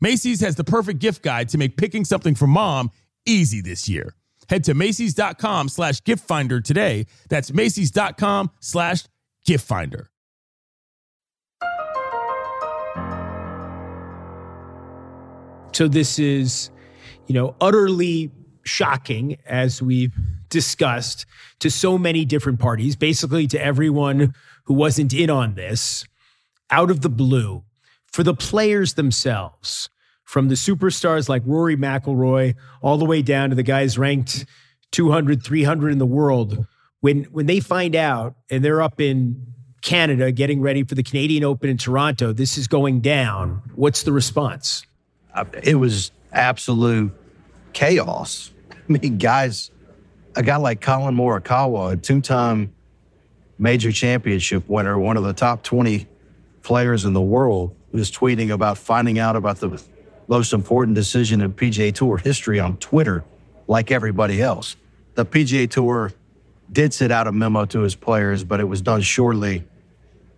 Macy's 0.00 0.40
has 0.42 0.56
the 0.56 0.64
perfect 0.64 1.00
gift 1.00 1.22
guide 1.22 1.48
to 1.48 1.58
make 1.58 1.76
picking 1.76 2.04
something 2.04 2.34
for 2.34 2.46
mom 2.46 2.90
easy 3.26 3.60
this 3.60 3.88
year. 3.88 4.14
Head 4.48 4.64
to 4.64 4.74
Macy's.com 4.74 5.68
slash 5.68 6.02
gift 6.04 6.26
finder 6.26 6.60
today. 6.60 7.06
That's 7.28 7.52
Macy's.com 7.52 8.50
slash 8.60 9.04
gift 9.44 9.66
finder. 9.66 10.10
So 15.72 15.86
this 15.86 16.18
is, 16.18 16.70
you 17.26 17.34
know, 17.34 17.54
utterly 17.60 18.32
shocking 18.64 19.36
as 19.46 19.80
we've 19.80 20.14
discussed 20.48 21.26
to 21.60 21.70
so 21.70 21.98
many 21.98 22.24
different 22.24 22.58
parties, 22.58 22.96
basically 22.96 23.46
to 23.48 23.62
everyone 23.62 24.34
who 24.64 24.74
wasn't 24.74 25.12
in 25.12 25.30
on 25.30 25.54
this, 25.54 26.04
out 26.70 26.90
of 26.90 27.02
the 27.02 27.08
blue, 27.08 27.64
for 28.10 28.22
the 28.22 28.34
players 28.34 28.94
themselves, 28.94 29.88
from 30.28 30.48
the 30.48 30.54
superstars 30.54 31.26
like 31.26 31.40
Rory 31.46 31.74
McIlroy 31.74 32.54
all 32.82 32.98
the 32.98 33.06
way 33.06 33.22
down 33.22 33.48
to 33.48 33.56
the 33.56 33.62
guys 33.62 33.96
ranked 33.96 34.44
200, 34.92 35.42
300 35.42 35.90
in 35.90 35.96
the 35.96 36.04
world. 36.04 36.66
When 37.00 37.24
when 37.24 37.46
they 37.46 37.60
find 37.60 37.96
out 37.96 38.34
and 38.50 38.62
they're 38.62 38.82
up 38.82 39.00
in 39.00 39.46
Canada 39.80 40.30
getting 40.30 40.60
ready 40.60 40.84
for 40.84 40.94
the 40.94 41.02
Canadian 41.02 41.44
Open 41.44 41.70
in 41.70 41.78
Toronto, 41.78 42.34
this 42.34 42.58
is 42.58 42.68
going 42.68 43.00
down. 43.00 43.62
What's 43.74 44.02
the 44.02 44.12
response? 44.12 44.84
Uh, 45.34 45.46
it 45.62 45.76
was 45.76 46.10
absolute 46.30 47.10
chaos. 47.72 48.52
I 48.70 48.92
mean, 48.92 49.16
guys, 49.16 49.70
a 50.36 50.42
guy 50.42 50.56
like 50.56 50.82
Collin 50.82 51.16
Morikawa, 51.16 51.94
a 51.94 51.96
two-time 51.96 52.74
major 53.58 53.92
championship 53.92 54.68
winner, 54.68 54.98
one 54.98 55.16
of 55.16 55.24
the 55.24 55.32
top 55.32 55.62
20 55.62 56.06
players 56.62 57.06
in 57.06 57.14
the 57.14 57.22
world, 57.22 57.74
was 57.92 58.10
tweeting 58.10 58.50
about 58.50 58.76
finding 58.76 59.18
out 59.18 59.34
about 59.34 59.60
the 59.60 59.82
most 60.28 60.52
important 60.52 60.94
decision 60.94 61.40
in 61.40 61.52
PGA 61.52 61.92
Tour 61.92 62.18
history 62.18 62.60
on 62.60 62.76
Twitter, 62.76 63.24
like 63.66 63.90
everybody 63.90 64.40
else. 64.40 64.76
The 65.14 65.24
PGA 65.24 65.68
Tour 65.68 66.12
did 66.70 66.92
send 66.92 67.12
out 67.12 67.26
a 67.26 67.32
memo 67.32 67.64
to 67.66 67.80
his 67.80 67.94
players, 67.94 68.44
but 68.44 68.60
it 68.60 68.64
was 68.64 68.82
done 68.82 69.00
shortly 69.00 69.64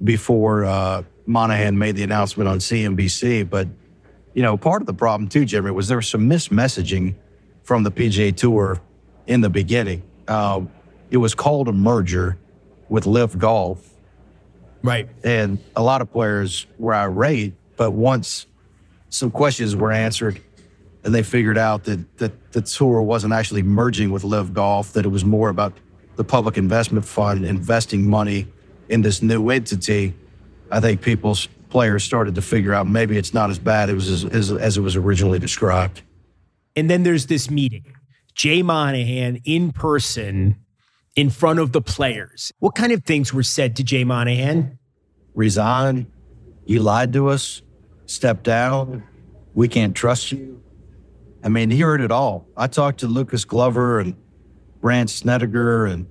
before 0.03 0.65
uh, 0.65 1.03
Monahan 1.27 1.77
made 1.77 1.97
the 1.97 2.03
announcement 2.03 2.49
on 2.49 2.59
CNBC. 2.59 3.51
But 3.51 3.69
you 4.33 4.43
know, 4.43 4.57
part 4.57 4.81
of 4.81 4.87
the 4.87 4.95
problem 4.95 5.29
too, 5.29 5.45
Jeremy, 5.45 5.73
was 5.73 5.89
there 5.89 5.99
was 5.99 6.09
some 6.09 6.29
mismessaging 6.29 7.17
from 7.63 7.83
the 7.83 7.91
PGA 7.91 8.35
Tour 8.35 8.81
in 9.27 9.41
the 9.41 9.51
beginning. 9.51 10.03
Uh, 10.29 10.63
it 11.11 11.17
was 11.17 11.35
called 11.35 11.69
a 11.69 11.73
merger 11.73 12.39
with 12.89 13.07
LIV 13.07 13.39
Golf, 13.39 13.91
right? 14.83 15.09
And 15.25 15.59
a 15.75 15.83
lot 15.83 16.01
of 16.01 16.13
players 16.13 16.67
were 16.79 16.95
irate. 16.95 17.55
But 17.77 17.91
once 17.91 18.47
some 19.11 19.31
questions 19.31 19.77
were 19.77 19.93
answered, 19.93 20.41
and 21.05 21.15
they 21.15 21.23
figured 21.23 21.59
out 21.59 21.85
that 21.85 22.19
that 22.19 22.53
the 22.53 22.63
tour 22.63 23.03
wasn't 23.03 23.33
actually 23.33 23.63
merging 23.63 24.11
with 24.11 24.25
LIV 24.25 24.55
Golf, 24.55 24.93
that 24.95 25.05
it 25.05 25.09
was 25.11 25.25
more 25.25 25.49
about 25.49 25.75
the 26.17 26.25
public 26.25 26.57
investment 26.57 27.05
fund 27.05 27.45
investing 27.45 28.09
money 28.09 28.47
in 28.89 29.03
this 29.03 29.23
new 29.23 29.51
entity. 29.51 30.15
I 30.71 30.81
think 30.81 31.01
people's 31.01 31.49
players 31.71 32.05
started 32.05 32.35
to 32.35 32.43
figure 32.43 32.75
out 32.75 32.87
maybe 32.87 33.17
it's 33.17 33.33
not 33.33 33.51
as 33.51 33.59
bad 33.59 33.89
as, 33.91 34.25
as, 34.25 34.53
as 34.53 34.77
it 34.77 34.81
was 34.81 34.97
originally 34.97 35.39
described. 35.39 36.03
And 36.77 36.91
then 36.91 37.03
there's 37.05 37.27
this 37.27 37.51
meeting, 37.51 37.95
Jay 38.35 38.63
Monahan 38.63 39.41
in 39.45 39.73
person 39.73 40.57
in 41.17 41.31
front 41.31 41.59
of 41.59 41.73
the 41.73 41.81
players. 41.81 42.53
What 42.59 42.75
kind 42.75 42.93
of 42.93 43.05
things 43.05 43.33
were 43.33 43.43
said 43.43 43.77
to 43.77 43.85
Jay 43.85 44.05
Monahan? 44.05 44.79
Resign. 45.35 46.07
You 46.65 46.83
lied 46.83 47.13
to 47.15 47.29
us. 47.29 47.63
Step 48.11 48.43
down. 48.43 49.05
We 49.55 49.69
can't 49.69 49.95
trust 49.95 50.33
you. 50.33 50.61
I 51.45 51.49
mean, 51.49 51.71
he 51.71 51.79
heard 51.79 52.01
it 52.01 52.11
all. 52.11 52.45
I 52.57 52.67
talked 52.67 52.99
to 53.01 53.07
Lucas 53.07 53.45
Glover 53.45 54.01
and 54.01 54.17
Brandt 54.81 55.11
Snedeker 55.11 55.87
and 55.87 56.09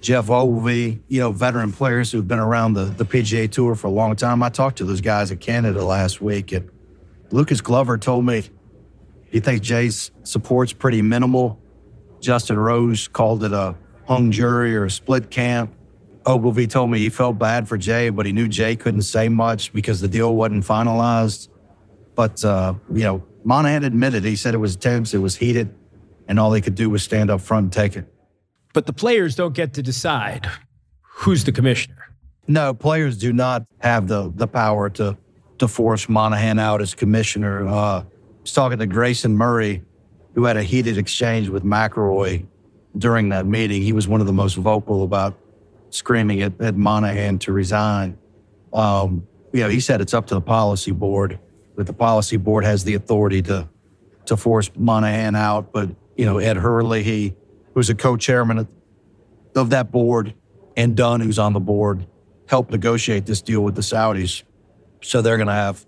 Geoff 0.00 0.28
Ogilvy, 0.30 1.00
you 1.06 1.20
know, 1.20 1.30
veteran 1.30 1.70
players 1.70 2.10
who've 2.10 2.26
been 2.26 2.40
around 2.40 2.72
the, 2.74 2.86
the 2.86 3.04
PGA 3.04 3.48
Tour 3.48 3.76
for 3.76 3.86
a 3.86 3.90
long 3.90 4.16
time. 4.16 4.42
I 4.42 4.48
talked 4.48 4.78
to 4.78 4.84
those 4.84 5.00
guys 5.00 5.30
in 5.30 5.38
Canada 5.38 5.84
last 5.84 6.20
week, 6.20 6.50
and 6.50 6.68
Lucas 7.30 7.60
Glover 7.60 7.98
told 7.98 8.26
me 8.26 8.42
he 9.30 9.38
thinks 9.38 9.64
Jay's 9.64 10.10
support's 10.24 10.72
pretty 10.72 11.02
minimal. 11.02 11.62
Justin 12.20 12.58
Rose 12.58 13.06
called 13.06 13.44
it 13.44 13.52
a 13.52 13.76
hung 14.08 14.32
jury 14.32 14.74
or 14.74 14.86
a 14.86 14.90
split 14.90 15.30
camp. 15.30 15.72
Ogilvy 16.26 16.66
told 16.66 16.90
me 16.90 16.98
he 16.98 17.08
felt 17.08 17.38
bad 17.38 17.68
for 17.68 17.76
Jay, 17.76 18.10
but 18.10 18.26
he 18.26 18.32
knew 18.32 18.48
Jay 18.48 18.76
couldn't 18.76 19.02
say 19.02 19.28
much 19.28 19.72
because 19.72 20.00
the 20.00 20.08
deal 20.08 20.34
wasn't 20.34 20.64
finalized. 20.64 21.48
But, 22.14 22.44
uh, 22.44 22.74
you 22.92 23.02
know, 23.02 23.22
Monahan 23.44 23.84
admitted 23.84 24.24
he 24.24 24.36
said 24.36 24.54
it 24.54 24.58
was 24.58 24.76
tense, 24.76 25.14
it 25.14 25.18
was 25.18 25.36
heated, 25.36 25.74
and 26.28 26.38
all 26.38 26.50
they 26.50 26.60
could 26.60 26.74
do 26.74 26.90
was 26.90 27.02
stand 27.02 27.30
up 27.30 27.40
front 27.40 27.64
and 27.64 27.72
take 27.72 27.96
it. 27.96 28.06
But 28.72 28.86
the 28.86 28.92
players 28.92 29.34
don't 29.34 29.54
get 29.54 29.74
to 29.74 29.82
decide 29.82 30.48
who's 31.02 31.44
the 31.44 31.52
commissioner. 31.52 32.14
No, 32.48 32.74
players 32.74 33.16
do 33.18 33.32
not 33.32 33.64
have 33.78 34.08
the 34.08 34.32
the 34.34 34.46
power 34.46 34.90
to 34.90 35.16
to 35.58 35.68
force 35.68 36.08
Monahan 36.08 36.58
out 36.58 36.80
as 36.80 36.94
commissioner. 36.94 37.66
Uh, 37.66 38.00
I 38.00 38.04
was 38.42 38.52
talking 38.52 38.78
to 38.78 38.86
Grayson 38.86 39.36
Murray, 39.36 39.82
who 40.34 40.44
had 40.44 40.56
a 40.56 40.62
heated 40.62 40.98
exchange 40.98 41.48
with 41.48 41.64
McIlroy 41.64 42.46
during 42.98 43.28
that 43.28 43.46
meeting. 43.46 43.82
He 43.82 43.92
was 43.92 44.08
one 44.08 44.20
of 44.20 44.26
the 44.26 44.32
most 44.32 44.54
vocal 44.56 45.04
about 45.04 45.38
screaming 45.94 46.42
at, 46.42 46.60
at 46.60 46.76
Monahan 46.76 47.38
to 47.40 47.52
resign. 47.52 48.18
Um, 48.72 49.26
you 49.52 49.60
know, 49.60 49.68
he 49.68 49.80
said 49.80 50.00
it's 50.00 50.14
up 50.14 50.26
to 50.28 50.34
the 50.34 50.40
policy 50.40 50.92
board, 50.92 51.38
that 51.76 51.86
the 51.86 51.92
policy 51.92 52.36
board 52.36 52.64
has 52.64 52.84
the 52.84 52.94
authority 52.94 53.42
to 53.42 53.68
to 54.26 54.36
force 54.36 54.70
Monahan 54.76 55.34
out. 55.34 55.72
But 55.72 55.90
you 56.16 56.24
know, 56.24 56.38
Ed 56.38 56.56
Herlihy, 56.56 57.02
he 57.02 57.34
who's 57.74 57.90
a 57.90 57.94
co-chairman 57.94 58.68
of 59.54 59.70
that 59.70 59.90
board, 59.90 60.34
and 60.76 60.96
Dunn, 60.96 61.20
who's 61.20 61.38
on 61.38 61.52
the 61.52 61.60
board, 61.60 62.06
helped 62.46 62.70
negotiate 62.70 63.26
this 63.26 63.42
deal 63.42 63.62
with 63.62 63.74
the 63.74 63.82
Saudis. 63.82 64.42
So 65.02 65.22
they're 65.22 65.36
going 65.36 65.48
to 65.48 65.54
have, 65.54 65.84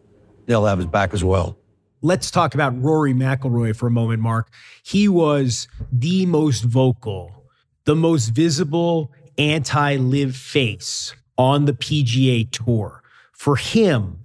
they'll 0.46 0.64
have 0.66 0.78
his 0.78 0.86
back 0.86 1.14
as 1.14 1.22
well. 1.22 1.56
Let's 2.02 2.30
talk 2.30 2.54
about 2.54 2.80
Rory 2.82 3.14
McIlroy 3.14 3.74
for 3.74 3.86
a 3.86 3.90
moment, 3.90 4.20
Mark. 4.20 4.50
He 4.82 5.08
was 5.08 5.68
the 5.90 6.26
most 6.26 6.64
vocal, 6.64 7.44
the 7.84 7.94
most 7.94 8.28
visible 8.28 9.10
anti 9.38 9.96
LIV 9.96 10.36
face 10.36 11.14
on 11.36 11.64
the 11.64 11.72
PGA 11.72 12.50
Tour. 12.50 13.02
For 13.32 13.56
him 13.56 14.20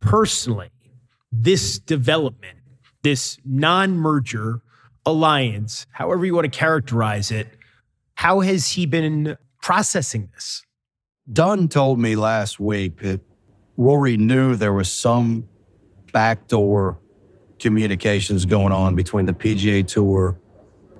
personally, 0.00 0.70
this 1.30 1.78
development, 1.78 2.58
this 3.02 3.38
non 3.44 3.96
merger 3.96 4.60
alliance, 5.06 5.86
however 5.92 6.26
you 6.26 6.34
want 6.34 6.52
to 6.52 6.58
characterize 6.58 7.30
it, 7.30 7.48
how 8.14 8.40
has 8.40 8.68
he 8.68 8.86
been 8.86 9.36
processing 9.60 10.28
this? 10.34 10.64
Dunn 11.32 11.68
told 11.68 11.98
me 11.98 12.16
last 12.16 12.60
week 12.60 12.98
that 13.00 13.20
Rory 13.76 14.16
knew 14.16 14.54
there 14.54 14.72
was 14.72 14.92
some 14.92 15.48
backdoor 16.12 16.98
communications 17.58 18.44
going 18.44 18.72
on 18.72 18.94
between 18.94 19.26
the 19.26 19.32
PGA 19.32 19.86
Tour 19.86 20.38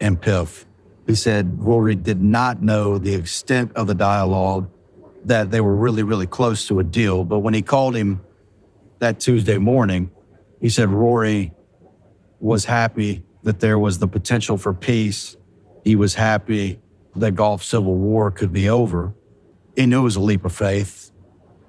and 0.00 0.20
PIF. 0.20 0.64
He 1.06 1.14
said 1.14 1.60
Rory 1.60 1.94
did 1.94 2.22
not 2.22 2.62
know 2.62 2.98
the 2.98 3.14
extent 3.14 3.72
of 3.74 3.86
the 3.86 3.94
dialogue, 3.94 4.70
that 5.24 5.50
they 5.50 5.60
were 5.60 5.74
really, 5.74 6.02
really 6.02 6.26
close 6.26 6.66
to 6.68 6.80
a 6.80 6.84
deal. 6.84 7.24
But 7.24 7.40
when 7.40 7.54
he 7.54 7.62
called 7.62 7.94
him 7.94 8.20
that 8.98 9.20
Tuesday 9.20 9.58
morning, 9.58 10.10
he 10.60 10.68
said 10.68 10.88
Rory 10.88 11.52
was 12.40 12.64
happy 12.64 13.22
that 13.42 13.60
there 13.60 13.78
was 13.78 13.98
the 13.98 14.08
potential 14.08 14.56
for 14.56 14.74
peace. 14.74 15.36
He 15.84 15.96
was 15.96 16.14
happy 16.14 16.80
that 17.16 17.32
golf 17.32 17.62
civil 17.62 17.94
war 17.94 18.30
could 18.30 18.52
be 18.52 18.68
over. 18.68 19.14
He 19.76 19.86
knew 19.86 20.00
it 20.00 20.04
was 20.04 20.16
a 20.16 20.20
leap 20.20 20.44
of 20.44 20.52
faith. 20.52 21.10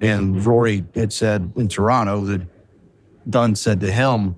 And 0.02 0.44
Rory 0.46 0.86
had 0.96 1.14
said 1.14 1.54
in 1.56 1.68
Toronto 1.68 2.22
that 2.26 2.42
Dunn 3.30 3.56
said 3.56 3.80
to 3.82 3.92
him, 3.92 4.36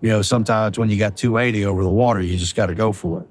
you 0.00 0.10
know, 0.10 0.22
sometimes 0.22 0.78
when 0.78 0.90
you 0.90 0.98
got 0.98 1.16
280 1.16 1.64
over 1.64 1.82
the 1.82 1.88
water, 1.88 2.20
you 2.20 2.36
just 2.36 2.54
got 2.54 2.66
to 2.66 2.74
go 2.74 2.92
for 2.92 3.20
it. 3.22 3.28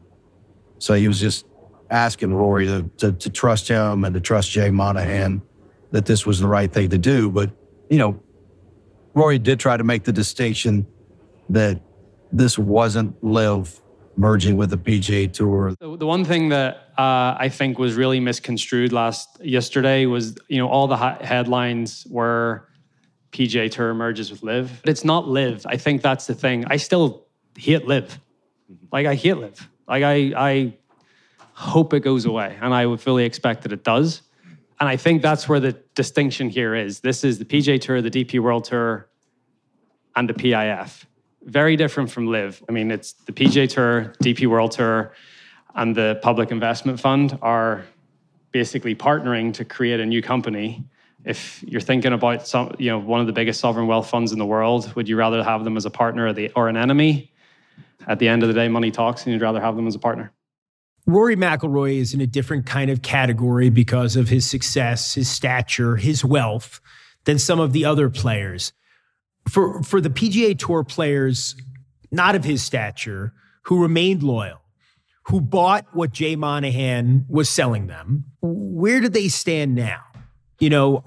So 0.83 0.95
he 0.95 1.07
was 1.07 1.17
just 1.17 1.45
asking 1.89 2.33
Rory 2.33 2.65
to, 2.65 2.83
to, 2.97 3.13
to 3.13 3.29
trust 3.29 3.69
him 3.69 4.03
and 4.03 4.13
to 4.13 4.19
trust 4.19 4.51
Jay 4.51 4.69
Monahan 4.69 5.41
that 5.91 6.05
this 6.05 6.25
was 6.25 6.41
the 6.41 6.47
right 6.47 6.69
thing 6.69 6.89
to 6.89 6.97
do. 6.97 7.31
But, 7.31 7.51
you 7.89 7.97
know, 7.97 8.21
Rory 9.13 9.39
did 9.39 9.61
try 9.61 9.77
to 9.77 9.83
make 9.85 10.03
the 10.03 10.11
distinction 10.11 10.85
that 11.47 11.79
this 12.33 12.59
wasn't 12.59 13.23
LIV 13.23 13.79
merging 14.17 14.57
with 14.57 14.71
the 14.71 14.77
PGA 14.77 15.31
Tour. 15.31 15.73
The, 15.79 16.05
one 16.05 16.25
thing 16.25 16.49
that 16.49 16.89
uh, 16.97 17.37
I 17.39 17.47
think 17.47 17.79
was 17.79 17.95
really 17.95 18.19
misconstrued 18.19 18.91
last 18.91 19.39
yesterday 19.41 20.05
was, 20.05 20.35
you 20.49 20.57
know, 20.57 20.67
all 20.67 20.87
the 20.87 20.97
headlines 20.97 22.05
were 22.09 22.67
PGA 23.31 23.71
Tour 23.71 23.93
merges 23.93 24.31
with 24.31 24.43
LIV, 24.43 24.81
but 24.81 24.89
it's 24.89 25.05
not 25.05 25.29
LIV. 25.29 25.65
I 25.65 25.77
think 25.77 26.01
that's 26.01 26.27
the 26.27 26.35
thing. 26.35 26.65
I 26.67 26.75
still 26.75 27.25
hate 27.57 27.87
LIV, 27.87 28.19
Like 28.91 29.05
I 29.05 29.15
hate 29.15 29.37
LIV. 29.37 29.69
Like 29.87 30.03
I, 30.03 30.33
I 30.35 30.73
hope 31.53 31.93
it 31.93 32.01
goes 32.01 32.25
away, 32.25 32.57
and 32.61 32.73
I 32.73 32.85
would 32.85 33.01
fully 33.01 33.25
expect 33.25 33.63
that 33.63 33.71
it 33.71 33.83
does. 33.83 34.21
And 34.79 34.89
I 34.89 34.97
think 34.97 35.21
that's 35.21 35.47
where 35.47 35.59
the 35.59 35.73
distinction 35.95 36.49
here 36.49 36.75
is. 36.75 36.99
This 36.99 37.23
is 37.23 37.39
the 37.39 37.45
PJ 37.45 37.81
Tour, 37.81 38.01
the 38.01 38.11
DP 38.11 38.39
World 38.39 38.65
Tour, 38.65 39.07
and 40.15 40.27
the 40.27 40.33
PIF. 40.33 41.05
Very 41.43 41.75
different 41.75 42.09
from 42.09 42.27
LIV. 42.27 42.63
I 42.67 42.71
mean, 42.71 42.91
it's 42.91 43.13
the 43.13 43.31
PJ 43.31 43.69
Tour, 43.69 44.13
DP 44.23 44.47
World 44.47 44.71
Tour, 44.71 45.13
and 45.75 45.95
the 45.95 46.19
Public 46.21 46.51
Investment 46.51 46.99
Fund 46.99 47.37
are 47.41 47.85
basically 48.51 48.95
partnering 48.95 49.53
to 49.53 49.65
create 49.65 49.99
a 49.99 50.05
new 50.05 50.21
company. 50.21 50.85
If 51.25 51.63
you're 51.67 51.81
thinking 51.81 52.13
about 52.13 52.47
some, 52.47 52.75
you 52.79 52.89
know, 52.89 52.99
one 52.99 53.21
of 53.21 53.27
the 53.27 53.33
biggest 53.33 53.59
sovereign 53.59 53.87
wealth 53.87 54.09
funds 54.09 54.31
in 54.31 54.39
the 54.39 54.45
world, 54.45 54.93
would 54.95 55.09
you 55.09 55.17
rather 55.17 55.43
have 55.43 55.63
them 55.63 55.77
as 55.77 55.85
a 55.85 55.89
partner 55.89 56.27
or, 56.27 56.33
the, 56.33 56.51
or 56.55 56.69
an 56.69 56.77
enemy? 56.77 57.32
At 58.07 58.19
the 58.19 58.27
end 58.27 58.43
of 58.43 58.47
the 58.47 58.53
day, 58.53 58.67
money 58.67 58.91
talks, 58.91 59.23
and 59.23 59.33
you'd 59.33 59.41
rather 59.41 59.61
have 59.61 59.75
them 59.75 59.87
as 59.87 59.95
a 59.95 59.99
partner. 59.99 60.31
Rory 61.05 61.35
McIlroy 61.35 61.97
is 61.97 62.13
in 62.13 62.21
a 62.21 62.27
different 62.27 62.65
kind 62.65 62.89
of 62.89 63.01
category 63.01 63.69
because 63.69 64.15
of 64.15 64.29
his 64.29 64.49
success, 64.49 65.15
his 65.15 65.29
stature, 65.29 65.97
his 65.97 66.23
wealth 66.23 66.79
than 67.25 67.37
some 67.37 67.59
of 67.59 67.73
the 67.73 67.85
other 67.85 68.09
players. 68.09 68.71
For 69.49 69.83
for 69.83 69.99
the 69.99 70.09
PGA 70.09 70.57
Tour 70.57 70.83
players 70.85 71.55
not 72.11 72.35
of 72.35 72.43
his 72.45 72.63
stature 72.63 73.33
who 73.63 73.81
remained 73.81 74.23
loyal, 74.23 74.61
who 75.23 75.41
bought 75.41 75.85
what 75.93 76.11
Jay 76.11 76.35
Monahan 76.35 77.25
was 77.27 77.49
selling 77.49 77.87
them, 77.87 78.25
where 78.41 79.01
do 79.01 79.09
they 79.09 79.27
stand 79.27 79.75
now? 79.75 80.01
You 80.59 80.69
know, 80.69 81.03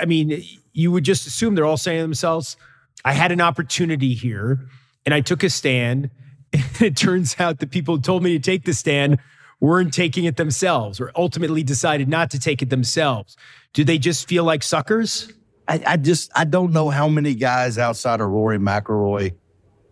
I 0.00 0.04
mean, 0.04 0.42
you 0.72 0.92
would 0.92 1.04
just 1.04 1.26
assume 1.26 1.54
they're 1.54 1.64
all 1.64 1.76
saying 1.76 1.98
to 1.98 2.02
themselves, 2.02 2.56
I 3.04 3.12
had 3.12 3.32
an 3.32 3.40
opportunity 3.40 4.14
here 4.14 4.68
and 5.04 5.14
I 5.14 5.20
took 5.20 5.42
a 5.42 5.50
stand. 5.50 6.10
It 6.80 6.96
turns 6.96 7.36
out 7.38 7.60
the 7.60 7.66
people 7.66 7.96
who 7.96 8.02
told 8.02 8.22
me 8.22 8.32
to 8.32 8.40
take 8.40 8.64
the 8.64 8.74
stand 8.74 9.18
weren't 9.60 9.94
taking 9.94 10.24
it 10.24 10.36
themselves 10.36 11.00
or 11.00 11.12
ultimately 11.14 11.62
decided 11.62 12.08
not 12.08 12.30
to 12.32 12.40
take 12.40 12.60
it 12.62 12.70
themselves. 12.70 13.36
Do 13.72 13.84
they 13.84 13.98
just 13.98 14.28
feel 14.28 14.42
like 14.42 14.64
suckers? 14.64 15.32
I, 15.68 15.80
I 15.86 15.96
just 15.96 16.32
I 16.34 16.44
don't 16.44 16.72
know 16.72 16.90
how 16.90 17.08
many 17.08 17.34
guys 17.34 17.78
outside 17.78 18.20
of 18.20 18.28
Rory 18.28 18.58
McIlroy, 18.58 19.34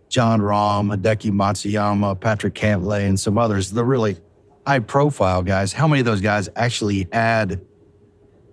Jon 0.08 0.40
Rahm, 0.40 0.94
Hideki 0.94 1.30
Matsuyama, 1.30 2.18
Patrick 2.20 2.54
Cantlay, 2.54 3.06
and 3.06 3.18
some 3.18 3.38
others, 3.38 3.70
the 3.70 3.84
really 3.84 4.16
high 4.66 4.80
profile 4.80 5.42
guys, 5.42 5.72
how 5.72 5.86
many 5.88 6.00
of 6.00 6.06
those 6.06 6.20
guys 6.20 6.48
actually 6.56 7.08
had 7.12 7.60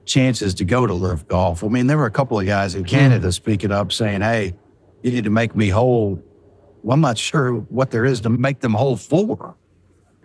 chances 0.05 0.53
to 0.55 0.65
go 0.65 0.85
to 0.85 0.93
LIV 0.93 1.27
golf? 1.27 1.63
I 1.63 1.67
mean, 1.67 1.87
there 1.87 1.97
were 1.97 2.05
a 2.05 2.11
couple 2.11 2.39
of 2.39 2.45
guys 2.45 2.75
in 2.75 2.81
hmm. 2.81 2.89
Canada 2.89 3.31
speaking 3.31 3.71
up 3.71 3.91
saying, 3.91 4.21
Hey, 4.21 4.53
you 5.01 5.11
need 5.11 5.23
to 5.23 5.29
make 5.29 5.55
me 5.55 5.69
whole. 5.69 6.23
Well, 6.87 6.93
I'm 6.93 7.01
not 7.01 7.17
sure 7.17 7.51
what 7.51 7.91
there 7.91 8.05
is 8.05 8.21
to 8.21 8.29
make 8.29 8.61
them 8.61 8.73
hold 8.73 9.01
for 9.01 9.57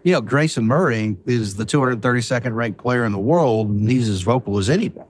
you 0.05 0.13
know, 0.13 0.21
Grayson 0.21 0.65
Murray 0.65 1.17
is 1.27 1.57
the 1.57 1.65
232nd 1.65 2.55
ranked 2.55 2.79
player 2.79 3.05
in 3.05 3.11
the 3.11 3.19
world, 3.19 3.69
and 3.69 3.91
he's 3.91 4.09
as 4.09 4.23
vocal 4.23 4.59
as 4.59 4.71
anybody. 4.71 5.09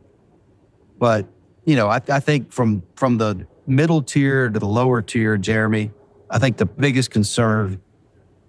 But 0.99 1.27
you 1.67 1.77
know, 1.77 1.89
I, 1.89 2.01
I 2.09 2.21
think 2.21 2.53
from 2.53 2.83
from 2.95 3.19
the 3.19 3.47
middle 3.67 4.03
tier 4.03 4.49
to 4.49 4.59
the 4.59 4.67
lower 4.67 5.03
tier, 5.03 5.37
Jeremy, 5.37 5.91
I 6.31 6.39
think 6.39 6.57
the 6.57 6.65
biggest 6.65 7.11
concern 7.11 7.83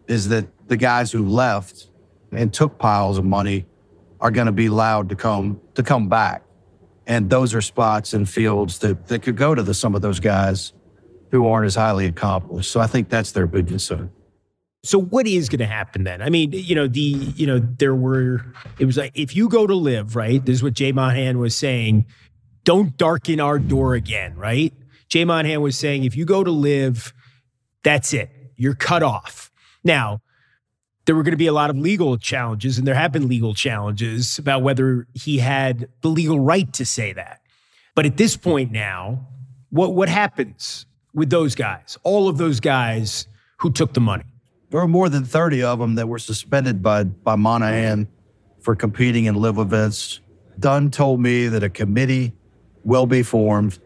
is 0.08 0.30
that 0.30 0.48
the 0.70 0.78
guys 0.78 1.12
who 1.12 1.28
left 1.28 1.88
and 2.32 2.54
took 2.54 2.78
piles 2.78 3.18
of 3.18 3.26
money 3.26 3.66
are 4.22 4.32
going 4.32 4.48
to 4.48 4.54
be 4.54 4.68
allowed 4.68 5.10
to 5.10 5.16
come 5.16 5.60
to 5.76 5.84
come 5.84 6.08
back, 6.08 6.44
and 7.06 7.30
those 7.30 7.54
are 7.54 7.62
spots 7.62 8.14
and 8.14 8.30
fields 8.30 8.80
that 8.80 9.08
that 9.08 9.24
could 9.24 9.36
go 9.36 9.54
to 9.54 9.62
the, 9.62 9.74
some 9.74 9.94
of 9.94 10.02
those 10.02 10.22
guys 10.22 10.72
who 11.34 11.48
aren't 11.48 11.66
as 11.66 11.74
highly 11.74 12.06
accomplished. 12.06 12.70
So 12.70 12.80
I 12.80 12.86
think 12.86 13.10
that's 13.10 13.32
their 13.32 13.48
big 13.48 13.68
concern. 13.68 14.12
So 14.84 15.02
what 15.02 15.26
is 15.26 15.50
going 15.50 15.62
to 15.62 15.66
happen 15.66 16.04
then? 16.04 16.22
I 16.22 16.30
mean, 16.30 16.52
you 16.52 16.76
know, 16.76 16.88
the 16.88 17.02
you 17.02 17.48
know 17.48 17.58
there 17.58 17.96
were 17.96 18.46
it 18.78 18.86
was 18.86 18.98
like 18.98 19.14
if 19.16 19.36
you 19.36 19.50
go 19.50 19.66
to 19.66 19.74
LIV 19.74 20.16
right? 20.16 20.46
This 20.46 20.58
is 20.58 20.64
what 20.64 20.74
Jay 20.74 20.92
Monahan 20.92 21.40
was 21.40 21.56
saying. 21.56 22.06
Don't 22.66 22.96
darken 22.98 23.40
our 23.40 23.58
door 23.58 23.96
again, 23.96 24.36
right? 24.36 24.74
Jay 25.10 25.26
Monahan 25.26 25.62
was 25.62 25.76
saying 25.76 26.04
if 26.04 26.16
you 26.16 26.24
go 26.24 26.44
to 26.44 26.52
LIV, 26.52 27.14
that's 27.84 28.14
it. 28.14 28.30
You're 28.56 28.76
cut 28.76 29.02
off. 29.02 29.52
Now, 29.84 30.22
there 31.06 31.16
were 31.16 31.24
going 31.24 31.32
to 31.32 31.38
be 31.38 31.48
a 31.48 31.54
lot 31.54 31.72
of 31.72 31.78
legal 31.78 32.16
challenges, 32.20 32.78
and 32.78 32.86
there 32.86 32.94
have 32.94 33.12
been 33.12 33.28
legal 33.28 33.56
challenges 33.56 34.38
about 34.38 34.62
whether 34.62 35.08
he 35.16 35.40
had 35.40 35.90
the 36.02 36.10
legal 36.10 36.40
right 36.40 36.72
to 36.74 36.86
say 36.86 37.12
that. 37.12 37.42
But 37.96 38.06
at 38.06 38.18
this 38.18 38.38
point 38.38 38.72
now, 38.72 39.28
what 39.72 39.96
what 39.96 40.10
happens 40.10 40.86
with 41.14 41.30
those 41.30 41.56
guys? 41.56 41.98
All 42.04 42.28
of 42.28 42.38
those 42.38 42.60
guys 42.60 43.28
who 43.58 43.72
took 43.72 43.94
the 43.94 44.02
money 44.02 44.26
there 44.74 44.82
were 44.82 44.88
more 44.88 45.08
than 45.08 45.24
30 45.24 45.62
of 45.62 45.78
them 45.78 45.94
that 45.96 46.08
were 46.08 46.18
suspended 46.18 46.82
by, 46.82 47.04
by 47.04 47.36
Monahan 47.36 48.08
for 48.60 48.76
competing 48.76 49.26
in 49.26 49.36
LIV 49.36 49.60
events. 49.60 50.20
Dunn 50.60 50.90
told 50.90 51.22
me 51.22 51.48
that 51.48 51.62
a 51.62 51.70
committee 51.70 52.34
will 52.84 53.06
be 53.06 53.22
formed 53.22 53.78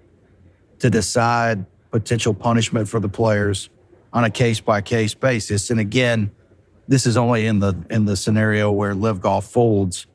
to 0.80 0.90
decide 0.90 1.66
potential 1.92 2.34
punishment 2.34 2.88
for 2.88 3.02
the 3.02 3.10
players 3.10 3.70
on 4.14 4.24
a 4.24 4.30
case 4.30 4.62
by 4.62 4.80
case 4.80 5.14
basis. 5.14 5.70
And 5.72 5.82
again, 5.82 6.32
this 6.88 7.06
is 7.06 7.18
only 7.18 7.48
in 7.48 7.60
the 7.60 7.76
in 7.90 8.06
the 8.06 8.16
scenario 8.16 8.72
where 8.72 8.96
LIV 8.96 9.20
Golf 9.20 9.52
folds 9.52 10.08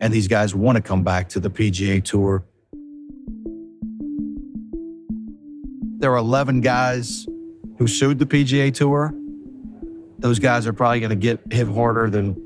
and 0.00 0.10
these 0.10 0.26
guys 0.26 0.54
want 0.54 0.76
to 0.76 0.82
come 0.82 1.04
back 1.04 1.28
to 1.28 1.38
the 1.38 1.50
PGA 1.50 2.02
Tour. 2.02 2.44
There 6.04 6.12
are 6.12 6.18
11 6.18 6.60
guys 6.60 7.26
who 7.78 7.86
sued 7.86 8.18
the 8.18 8.26
PGA 8.26 8.74
Tour 8.74 9.14
those 10.18 10.38
guys 10.38 10.66
are 10.66 10.74
probably 10.74 11.00
going 11.00 11.08
to 11.08 11.16
get 11.16 11.40
hit 11.50 11.66
harder 11.66 12.10
than 12.10 12.36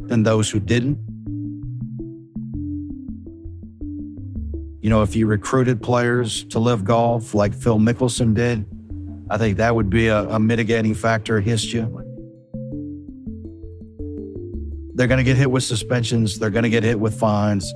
than 0.00 0.22
those 0.22 0.50
who 0.50 0.60
didn't. 0.60 0.96
You 4.80 4.88
know, 4.88 5.02
if 5.02 5.14
you 5.14 5.26
recruited 5.26 5.82
players 5.82 6.44
to 6.44 6.58
LIV 6.58 6.84
golf 6.84 7.34
like 7.34 7.54
Phil 7.54 7.78
Mickelson 7.78 8.34
did, 8.34 8.64
I 9.28 9.36
think 9.36 9.58
that 9.58 9.74
would 9.74 9.90
be 9.90 10.06
a, 10.06 10.22
a 10.30 10.38
mitigating 10.38 10.94
factor 10.94 11.36
against 11.36 11.70
you. 11.70 11.82
They're 14.94 15.06
going 15.06 15.18
to 15.18 15.24
get 15.24 15.36
hit 15.36 15.50
with 15.50 15.64
suspensions. 15.64 16.38
They're 16.38 16.48
going 16.48 16.64
to 16.64 16.70
get 16.70 16.82
hit 16.82 16.98
with 16.98 17.18
fines. 17.18 17.70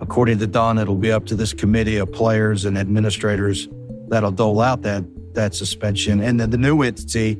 According 0.00 0.40
to 0.40 0.46
Dunn, 0.46 0.76
it'll 0.76 0.94
be 0.94 1.10
up 1.10 1.24
to 1.26 1.34
this 1.34 1.54
committee 1.54 1.96
of 1.96 2.12
players 2.12 2.66
and 2.66 2.76
administrators 2.76 3.66
that'll 4.14 4.30
dole 4.30 4.60
out 4.60 4.82
that 4.82 5.04
that 5.34 5.54
suspension. 5.54 6.20
And 6.20 6.38
then 6.38 6.50
the 6.50 6.58
new 6.58 6.82
entity 6.82 7.36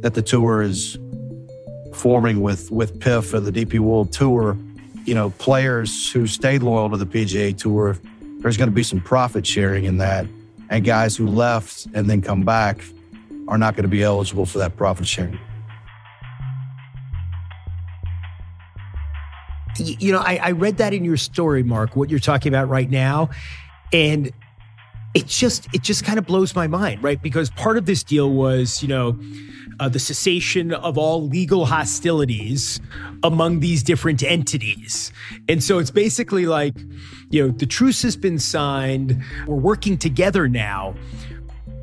that 0.00 0.14
the 0.14 0.22
tour 0.22 0.60
is 0.60 0.98
forming 1.94 2.42
with 2.42 2.70
with 2.70 2.98
PIF 3.00 3.32
and 3.34 3.46
the 3.46 3.64
DP 3.64 3.78
World 3.78 4.12
Tour, 4.12 4.56
you 5.04 5.14
know, 5.14 5.30
players 5.30 6.12
who 6.12 6.26
stayed 6.26 6.62
loyal 6.62 6.90
to 6.90 6.96
the 6.96 7.06
PGA 7.06 7.56
Tour, 7.56 7.98
there's 8.40 8.56
going 8.56 8.68
to 8.68 8.74
be 8.74 8.82
some 8.82 9.00
profit 9.00 9.46
sharing 9.46 9.84
in 9.84 9.98
that, 9.98 10.26
and 10.68 10.84
guys 10.84 11.16
who 11.16 11.26
left 11.26 11.86
and 11.94 12.08
then 12.08 12.20
come 12.20 12.42
back 12.42 12.80
are 13.48 13.58
not 13.58 13.74
going 13.74 13.84
to 13.84 13.88
be 13.88 14.02
eligible 14.02 14.44
for 14.44 14.58
that 14.58 14.76
profit 14.76 15.06
sharing. 15.06 15.38
You 19.78 20.12
know, 20.12 20.18
I, 20.18 20.40
I 20.42 20.50
read 20.50 20.78
that 20.78 20.92
in 20.92 21.04
your 21.04 21.16
story, 21.16 21.62
Mark, 21.62 21.96
what 21.96 22.10
you're 22.10 22.18
talking 22.18 22.52
about 22.52 22.68
right 22.68 22.90
now. 22.90 23.30
And 23.92 24.32
it 25.14 25.26
just 25.26 25.68
it 25.74 25.82
just 25.82 26.04
kind 26.04 26.18
of 26.18 26.26
blows 26.26 26.54
my 26.54 26.66
mind, 26.66 27.02
right? 27.02 27.20
Because 27.22 27.50
part 27.50 27.76
of 27.76 27.86
this 27.86 28.02
deal 28.02 28.30
was, 28.30 28.82
you 28.82 28.88
know, 28.88 29.18
uh, 29.80 29.88
the 29.88 29.98
cessation 29.98 30.72
of 30.74 30.98
all 30.98 31.26
legal 31.26 31.66
hostilities 31.66 32.80
among 33.22 33.60
these 33.60 33.82
different 33.82 34.22
entities. 34.22 35.12
And 35.48 35.62
so 35.62 35.78
it's 35.78 35.90
basically 35.90 36.46
like, 36.46 36.74
you 37.30 37.46
know, 37.46 37.52
the 37.52 37.66
truce 37.66 38.02
has 38.02 38.16
been 38.16 38.38
signed. 38.38 39.22
We're 39.46 39.56
working 39.56 39.96
together 39.98 40.48
now. 40.48 40.94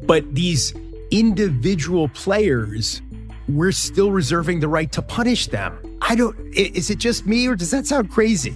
But 0.03 0.35
these 0.35 0.73
individual 1.11 2.09
players, 2.09 3.01
we're 3.47 3.71
still 3.71 4.11
reserving 4.11 4.59
the 4.59 4.67
right 4.67 4.91
to 4.91 5.01
punish 5.01 5.47
them. 5.47 5.77
I 6.01 6.15
don't, 6.15 6.37
is 6.55 6.89
it 6.89 6.99
just 6.99 7.25
me 7.25 7.47
or 7.47 7.55
does 7.55 7.71
that 7.71 7.87
sound 7.87 8.11
crazy? 8.11 8.55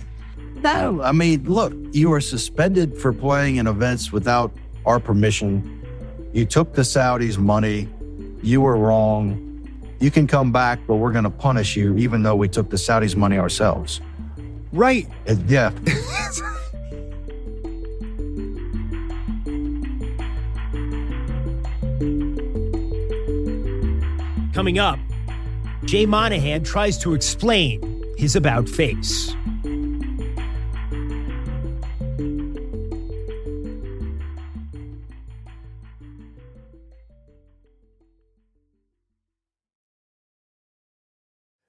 No, 0.62 1.02
I 1.02 1.12
mean, 1.12 1.46
look, 1.46 1.74
you 1.92 2.10
were 2.10 2.22
suspended 2.22 2.98
for 2.98 3.14
playing 3.14 3.58
in 3.58 3.68
events 3.68 4.12
without 4.12 4.52
our 4.86 5.00
permission. 5.00 5.82
You 6.34 6.46
took 6.46 6.74
the 6.74 6.82
Saudis' 6.82 7.38
money. 7.38 7.88
You 8.42 8.62
were 8.62 8.76
wrong. 8.78 9.46
You 10.00 10.12
can 10.12 10.28
come 10.28 10.52
back, 10.52 10.80
but 10.88 10.96
we're 10.96 11.12
going 11.12 11.24
to 11.24 11.30
punish 11.30 11.76
you, 11.76 11.98
even 11.98 12.24
though 12.24 12.36
we 12.36 12.48
took 12.48 12.70
the 12.70 12.78
Saudis' 12.78 13.16
money 13.16 13.38
ourselves. 13.38 14.02
Right. 14.72 15.08
And 15.26 15.50
yeah. 15.50 15.72
Coming 24.54 24.78
up, 24.78 25.00
Jay 25.86 26.06
Monahan 26.06 26.64
tries 26.64 26.98
to 27.00 27.14
explain 27.14 28.04
his 28.18 28.36
about 28.36 28.68
face. 28.68 29.34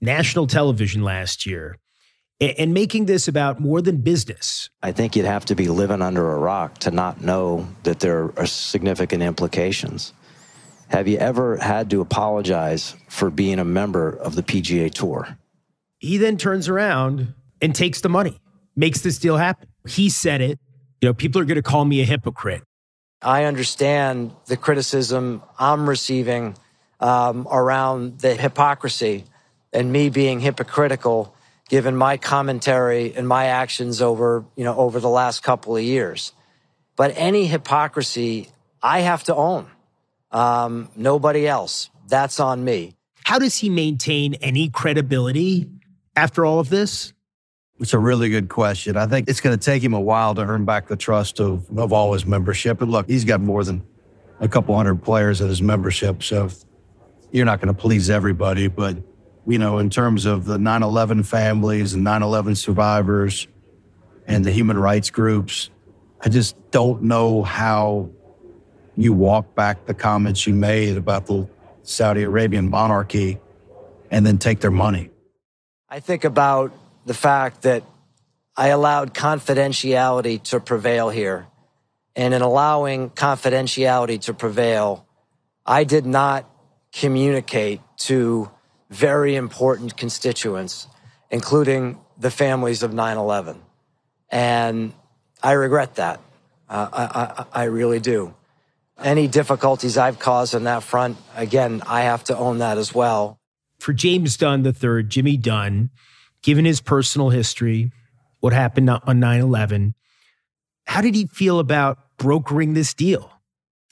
national 0.00 0.46
television 0.46 1.02
last 1.02 1.46
year 1.46 1.76
and 2.40 2.72
making 2.72 3.04
this 3.04 3.28
about 3.28 3.60
more 3.60 3.82
than 3.82 3.98
business. 3.98 4.70
I 4.82 4.92
think 4.92 5.14
you'd 5.14 5.26
have 5.26 5.44
to 5.46 5.54
be 5.54 5.68
living 5.68 6.00
under 6.00 6.32
a 6.32 6.38
rock 6.38 6.78
to 6.78 6.90
not 6.90 7.20
know 7.20 7.68
that 7.82 8.00
there 8.00 8.32
are 8.38 8.46
significant 8.46 9.22
implications. 9.22 10.14
Have 10.88 11.06
you 11.06 11.18
ever 11.18 11.58
had 11.58 11.90
to 11.90 12.00
apologize 12.00 12.96
for 13.08 13.30
being 13.30 13.58
a 13.58 13.64
member 13.64 14.08
of 14.08 14.34
the 14.34 14.42
PGA 14.42 14.92
Tour? 14.92 15.36
He 15.98 16.16
then 16.16 16.38
turns 16.38 16.66
around 16.66 17.34
and 17.60 17.74
takes 17.74 18.00
the 18.00 18.08
money, 18.08 18.40
makes 18.74 19.02
this 19.02 19.18
deal 19.18 19.36
happen. 19.36 19.68
He 19.86 20.08
said 20.08 20.40
it. 20.40 20.58
You 21.00 21.08
know, 21.08 21.14
people 21.14 21.40
are 21.40 21.44
going 21.44 21.56
to 21.56 21.62
call 21.62 21.84
me 21.84 22.00
a 22.00 22.04
hypocrite. 22.04 22.62
I 23.22 23.44
understand 23.44 24.32
the 24.46 24.56
criticism 24.56 25.42
I'm 25.58 25.88
receiving 25.88 26.56
um, 27.00 27.46
around 27.50 28.20
the 28.20 28.34
hypocrisy 28.34 29.24
and 29.72 29.92
me 29.92 30.10
being 30.10 30.40
hypocritical 30.40 31.34
given 31.68 31.96
my 31.96 32.16
commentary 32.16 33.14
and 33.14 33.28
my 33.28 33.46
actions 33.46 34.02
over, 34.02 34.44
you 34.56 34.64
know, 34.64 34.76
over 34.76 34.98
the 34.98 35.08
last 35.08 35.42
couple 35.42 35.76
of 35.76 35.82
years. 35.82 36.32
But 36.96 37.12
any 37.16 37.46
hypocrisy 37.46 38.50
I 38.82 39.00
have 39.00 39.24
to 39.24 39.34
own. 39.34 39.66
Um, 40.32 40.88
nobody 40.96 41.46
else. 41.46 41.90
That's 42.08 42.40
on 42.40 42.64
me. 42.64 42.96
How 43.24 43.38
does 43.38 43.56
he 43.56 43.70
maintain 43.70 44.34
any 44.34 44.68
credibility 44.68 45.68
after 46.16 46.44
all 46.44 46.58
of 46.58 46.70
this? 46.70 47.12
It's 47.78 47.94
a 47.94 47.98
really 47.98 48.28
good 48.28 48.48
question. 48.48 48.96
I 48.96 49.06
think 49.06 49.28
it's 49.28 49.40
going 49.40 49.58
to 49.58 49.64
take 49.64 49.82
him 49.82 49.94
a 49.94 50.00
while 50.00 50.34
to 50.34 50.42
earn 50.42 50.64
back 50.64 50.88
the 50.88 50.96
trust 50.96 51.40
of, 51.40 51.66
of 51.78 51.92
all 51.92 52.12
his 52.12 52.26
membership. 52.26 52.82
And 52.82 52.90
look, 52.90 53.08
he's 53.08 53.24
got 53.24 53.40
more 53.40 53.64
than 53.64 53.86
a 54.40 54.48
couple 54.48 54.76
hundred 54.76 55.02
players 55.02 55.40
in 55.40 55.48
his 55.48 55.62
membership. 55.62 56.22
So 56.22 56.50
you're 57.30 57.46
not 57.46 57.60
going 57.60 57.74
to 57.74 57.80
please 57.80 58.10
everybody, 58.10 58.68
but 58.68 58.96
you 59.46 59.58
know, 59.58 59.78
in 59.78 59.90
terms 59.90 60.26
of 60.26 60.44
the 60.44 60.58
9 60.58 60.82
11 60.82 61.22
families 61.22 61.94
and 61.94 62.04
9 62.04 62.22
11 62.22 62.56
survivors 62.56 63.48
and 64.26 64.44
the 64.44 64.52
human 64.52 64.78
rights 64.78 65.10
groups. 65.10 65.70
I 66.20 66.28
just 66.28 66.54
don't 66.70 67.02
know 67.02 67.42
how 67.42 68.10
you 68.96 69.12
walk 69.12 69.54
back 69.54 69.86
the 69.86 69.94
comments 69.94 70.46
you 70.46 70.54
made 70.54 70.96
about 70.96 71.26
the 71.26 71.48
Saudi 71.82 72.22
Arabian 72.22 72.68
monarchy 72.68 73.40
and 74.10 74.26
then 74.26 74.38
take 74.38 74.60
their 74.60 74.70
money. 74.70 75.10
I 75.88 76.00
think 76.00 76.24
about 76.24 76.72
the 77.06 77.14
fact 77.14 77.62
that 77.62 77.82
I 78.56 78.68
allowed 78.68 79.14
confidentiality 79.14 80.42
to 80.44 80.60
prevail 80.60 81.08
here. 81.08 81.46
And 82.14 82.34
in 82.34 82.42
allowing 82.42 83.10
confidentiality 83.10 84.20
to 84.22 84.34
prevail, 84.34 85.06
I 85.64 85.84
did 85.84 86.04
not 86.04 86.48
communicate 86.92 87.80
to 87.98 88.50
very 88.90 89.36
important 89.36 89.96
constituents, 89.96 90.88
including 91.30 91.98
the 92.18 92.30
families 92.30 92.82
of 92.82 92.92
9 92.92 93.16
11. 93.16 93.60
And 94.30 94.92
I 95.42 95.52
regret 95.52 95.94
that. 95.96 96.20
Uh, 96.68 96.88
I, 96.92 97.02
I, 97.02 97.62
I 97.62 97.64
really 97.64 98.00
do. 98.00 98.34
Any 99.02 99.26
difficulties 99.28 99.96
I've 99.96 100.18
caused 100.18 100.54
on 100.54 100.64
that 100.64 100.82
front, 100.82 101.16
again, 101.34 101.82
I 101.86 102.02
have 102.02 102.22
to 102.24 102.36
own 102.36 102.58
that 102.58 102.76
as 102.76 102.94
well. 102.94 103.38
For 103.78 103.94
James 103.94 104.36
Dunn 104.36 104.64
III, 104.64 105.04
Jimmy 105.04 105.38
Dunn, 105.38 105.90
given 106.42 106.66
his 106.66 106.82
personal 106.82 107.30
history, 107.30 107.92
what 108.40 108.52
happened 108.52 108.90
on 108.90 109.20
9 109.20 109.40
11, 109.40 109.94
how 110.84 111.00
did 111.00 111.14
he 111.14 111.26
feel 111.26 111.58
about 111.58 111.98
brokering 112.18 112.74
this 112.74 112.92
deal? 112.92 113.32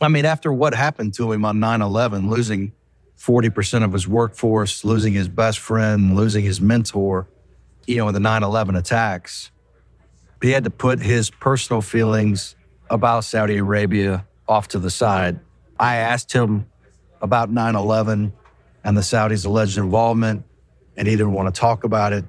I 0.01 0.09
mean, 0.09 0.25
after 0.25 0.53
what 0.53 0.75
happened 0.75 1.15
to 1.15 1.33
him 1.33 1.45
on 1.45 1.59
9 1.59 1.81
11, 1.81 2.29
losing 2.29 2.73
40% 3.19 3.85
of 3.85 3.93
his 3.93 4.07
workforce, 4.07 4.85
losing 4.85 5.13
his 5.13 5.29
best 5.29 5.59
friend, 5.59 6.15
losing 6.15 6.45
his 6.45 6.61
mentor, 6.61 7.29
you 7.87 7.97
know, 7.97 8.09
in 8.09 8.15
the 8.15 8.21
9 8.21 8.43
11 8.43 8.77
attacks, 8.77 9.51
he 10.41 10.51
had 10.51 10.65
to 10.65 10.71
put 10.71 11.01
his 11.01 11.31
personal 11.31 11.83
feelings 11.83 12.55
about 12.91 13.25
Saudi 13.25 13.57
Arabia 13.57 14.27
off 14.47 14.69
to 14.69 14.79
the 14.79 14.91
side. 14.91 15.41
I 15.81 15.97
asked 15.97 16.33
him 16.33 16.67
about 17.21 17.51
9 17.51 17.75
11 17.75 18.33
and 18.85 18.97
the 18.97 19.01
Saudis' 19.01 19.45
alleged 19.45 19.79
involvement, 19.79 20.45
and 20.97 21.09
he 21.09 21.15
didn't 21.17 21.33
want 21.33 21.53
to 21.53 21.61
talk 21.61 21.85
about 21.85 22.13
it. 22.13 22.25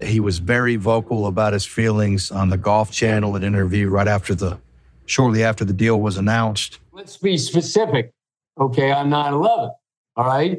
He 0.00 0.20
was 0.20 0.38
very 0.38 0.76
vocal 0.76 1.26
about 1.26 1.52
his 1.52 1.66
feelings 1.66 2.30
on 2.30 2.50
the 2.50 2.56
Golf 2.56 2.92
Channel, 2.92 3.34
an 3.34 3.42
interview 3.42 3.88
right 3.88 4.06
after 4.06 4.34
the, 4.34 4.58
shortly 5.06 5.42
after 5.42 5.64
the 5.64 5.72
deal 5.72 6.00
was 6.00 6.16
announced. 6.16 6.78
Let's 6.92 7.16
be 7.16 7.36
specific, 7.36 8.12
okay, 8.60 8.92
on 8.92 9.10
9 9.10 9.32
11. 9.32 9.70
All 10.18 10.26
right. 10.26 10.58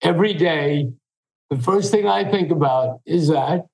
Every 0.00 0.32
day, 0.32 0.92
the 1.50 1.58
first 1.58 1.90
thing 1.90 2.06
I 2.06 2.30
think 2.30 2.52
about 2.52 3.00
is 3.04 3.28
that. 3.28 3.66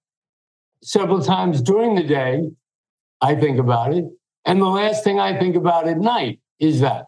Several 0.82 1.20
times 1.20 1.60
during 1.60 1.94
the 1.94 2.02
day, 2.02 2.50
I 3.20 3.34
think 3.34 3.58
about 3.58 3.92
it. 3.92 4.06
And 4.46 4.60
the 4.60 4.66
last 4.66 5.04
thing 5.04 5.20
I 5.20 5.38
think 5.38 5.54
about 5.54 5.86
at 5.86 5.98
night 5.98 6.40
is 6.58 6.80
that. 6.80 7.04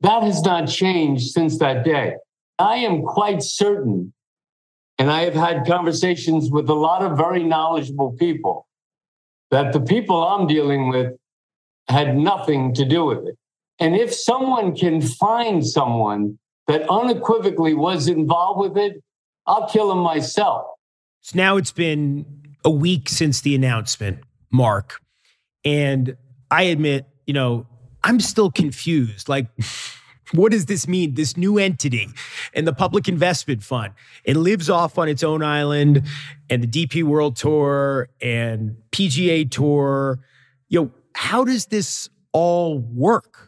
That 0.00 0.22
has 0.22 0.42
not 0.42 0.68
changed 0.68 1.32
since 1.32 1.58
that 1.58 1.84
day. 1.84 2.14
I 2.58 2.76
am 2.76 3.02
quite 3.02 3.42
certain, 3.42 4.14
and 4.96 5.10
I 5.10 5.22
have 5.22 5.34
had 5.34 5.66
conversations 5.66 6.50
with 6.50 6.70
a 6.70 6.74
lot 6.74 7.02
of 7.02 7.18
very 7.18 7.42
knowledgeable 7.42 8.12
people, 8.12 8.66
that 9.50 9.72
the 9.72 9.80
people 9.80 10.24
I'm 10.24 10.46
dealing 10.46 10.88
with 10.88 11.14
had 11.88 12.16
nothing 12.16 12.74
to 12.74 12.84
do 12.84 13.04
with 13.04 13.26
it. 13.26 13.36
And 13.80 13.96
if 13.96 14.14
someone 14.14 14.74
can 14.74 15.02
find 15.02 15.66
someone 15.66 16.38
that 16.66 16.88
unequivocally 16.90 17.74
was 17.74 18.08
involved 18.08 18.60
with 18.60 18.76
it, 18.76 19.02
I'll 19.46 19.68
kill 19.68 19.92
him 19.92 19.98
myself. 19.98 20.66
So 21.20 21.36
now 21.36 21.56
it's 21.56 21.72
been 21.72 22.26
a 22.64 22.70
week 22.70 23.08
since 23.08 23.40
the 23.40 23.54
announcement, 23.54 24.18
Mark. 24.50 25.00
And 25.64 26.16
I 26.50 26.64
admit, 26.64 27.06
you 27.26 27.34
know, 27.34 27.66
I'm 28.04 28.20
still 28.20 28.50
confused. 28.50 29.28
Like, 29.28 29.48
what 30.32 30.52
does 30.52 30.66
this 30.66 30.88
mean? 30.88 31.14
This 31.14 31.36
new 31.36 31.58
entity 31.58 32.08
and 32.54 32.66
the 32.66 32.72
Public 32.72 33.08
Investment 33.08 33.62
Fund. 33.62 33.92
It 34.24 34.36
lives 34.36 34.68
off 34.68 34.98
on 34.98 35.08
its 35.08 35.22
own 35.22 35.42
island, 35.42 36.02
and 36.50 36.62
the 36.62 36.86
DP 36.86 37.02
World 37.02 37.36
Tour 37.36 38.08
and 38.20 38.76
PGA 38.92 39.50
Tour. 39.50 40.20
You 40.68 40.80
know, 40.80 40.90
how 41.14 41.44
does 41.44 41.66
this 41.66 42.08
all 42.32 42.78
work? 42.78 43.45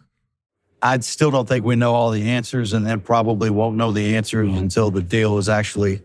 I 0.81 0.99
still 1.01 1.31
don't 1.31 1.49
think 1.49 1.65
we 1.65 1.77
know 1.77 1.95
all 1.95 2.11
the 2.11 2.31
answers, 2.31 2.73
and 2.73 2.87
then 2.87 3.01
probably 3.01 3.51
won't 3.51 3.77
know 3.77 3.91
the 3.91 4.17
answers 4.17 4.49
mm-hmm. 4.49 4.59
until 4.59 4.91
the 4.91 5.03
deal 5.03 5.39
is 5.39 5.49
actually 5.49 6.03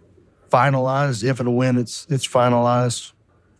finalized. 0.51 1.23
If 1.23 1.39
and 1.39 1.55
when 1.55 1.77
it's 1.77 2.07
it's 2.09 2.27
finalized, 2.27 3.13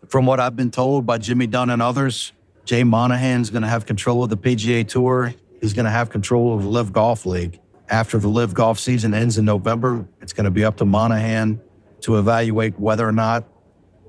from 0.08 0.26
what 0.26 0.40
I've 0.40 0.56
been 0.56 0.72
told 0.72 1.06
by 1.06 1.20
Jimmy 1.20 1.48
Dunn 1.48 1.70
and 1.70 1.82
others, 1.82 2.34
Jay 2.66 2.84
Monahan's 2.84 3.50
going 3.50 3.62
to 3.62 3.68
have 3.68 3.86
control 3.86 4.24
of 4.24 4.30
the 4.30 4.38
PGA 4.38 4.88
Tour. 4.88 5.34
He's 5.62 5.74
going 5.74 5.86
to 5.86 5.92
have 5.92 6.10
control 6.10 6.56
of 6.56 6.64
the 6.64 6.70
LIV 6.70 6.94
Golf 6.94 7.26
League. 7.26 7.60
After 7.90 8.18
the 8.18 8.28
LIV 8.28 8.54
Golf 8.54 8.80
season 8.80 9.14
ends 9.14 9.38
in 9.38 9.46
November, 9.46 10.06
it's 10.22 10.34
going 10.34 10.46
to 10.46 10.52
be 10.52 10.66
up 10.66 10.78
to 10.78 10.86
Monahan 10.86 11.62
to 12.02 12.18
evaluate 12.18 12.80
whether 12.80 13.08
or 13.08 13.12
not 13.12 13.46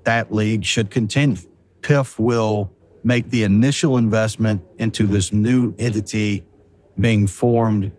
that 0.04 0.32
league 0.32 0.64
should 0.64 0.90
continue. 0.90 1.36
PIF 1.82 2.18
will 2.18 2.72
make 3.02 3.28
the 3.30 3.42
initial 3.42 3.98
investment 3.98 4.62
into 4.78 5.06
this 5.06 5.32
new 5.32 5.74
entity 5.78 6.44
being 6.98 7.26
formed 7.26 7.92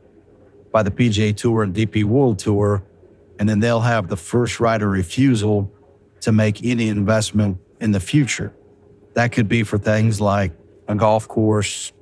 by 0.71 0.83
the 0.83 0.91
PGA 0.91 1.35
Tour 1.35 1.63
and 1.63 1.73
DP 1.73 2.03
World 2.03 2.39
Tour, 2.39 2.83
and 3.39 3.47
then 3.47 3.59
they'll 3.59 3.81
have 3.81 4.07
the 4.07 4.17
first 4.17 4.59
right 4.59 4.81
of 4.81 4.89
refusal 4.89 5.71
to 6.21 6.31
make 6.31 6.63
any 6.63 6.89
investment 6.89 7.57
in 7.79 7.91
the 7.91 7.99
future. 7.99 8.53
That 9.13 9.31
could 9.31 9.47
be 9.47 9.63
for 9.63 9.77
things 9.77 10.19
like 10.19 10.51
a 10.87 10.95
golf 10.95 11.27
course, 11.27 11.93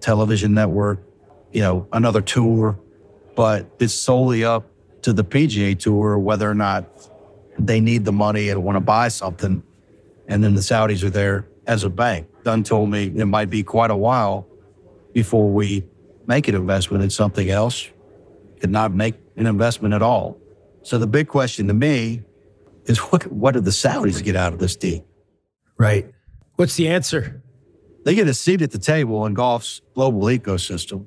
television 0.00 0.54
network, 0.54 1.02
you 1.52 1.60
know, 1.60 1.88
another 1.92 2.20
tour, 2.20 2.78
but 3.34 3.66
it's 3.78 3.94
solely 3.94 4.44
up 4.44 4.66
to 5.02 5.12
the 5.12 5.24
PGA 5.24 5.78
Tour 5.78 6.18
whether 6.18 6.50
or 6.50 6.54
not 6.54 6.84
they 7.58 7.80
need 7.80 8.04
the 8.04 8.12
money 8.12 8.48
and 8.50 8.62
want 8.62 8.76
to 8.76 8.80
buy 8.80 9.08
something. 9.08 9.62
And 10.26 10.44
then 10.44 10.54
the 10.54 10.60
Saudis 10.60 11.02
are 11.02 11.10
there 11.10 11.48
as 11.66 11.84
a 11.84 11.90
bank. 11.90 12.28
Dunn 12.44 12.62
told 12.62 12.90
me 12.90 13.06
it 13.06 13.26
might 13.26 13.50
be 13.50 13.62
quite 13.62 13.90
a 13.90 13.96
while 13.96 14.46
before 15.12 15.50
we 15.50 15.84
make 16.28 16.46
an 16.46 16.54
investment 16.54 17.02
in 17.02 17.10
something 17.10 17.50
else, 17.50 17.88
could 18.60 18.70
not 18.70 18.92
make 18.92 19.14
an 19.36 19.46
investment 19.46 19.94
at 19.94 20.02
all. 20.02 20.38
So 20.82 20.98
the 20.98 21.06
big 21.06 21.26
question 21.26 21.66
to 21.68 21.74
me 21.74 22.22
is 22.84 22.98
what, 22.98 23.26
what 23.32 23.54
did 23.54 23.64
the 23.64 23.70
Saudis 23.70 24.22
get 24.22 24.36
out 24.36 24.52
of 24.52 24.58
this 24.58 24.76
deal? 24.76 25.04
Right. 25.78 26.12
What's 26.56 26.76
the 26.76 26.88
answer? 26.88 27.42
They 28.04 28.14
get 28.14 28.28
a 28.28 28.34
seat 28.34 28.62
at 28.62 28.70
the 28.70 28.78
table 28.78 29.24
in 29.26 29.34
golf's 29.34 29.80
global 29.94 30.22
ecosystem. 30.22 31.06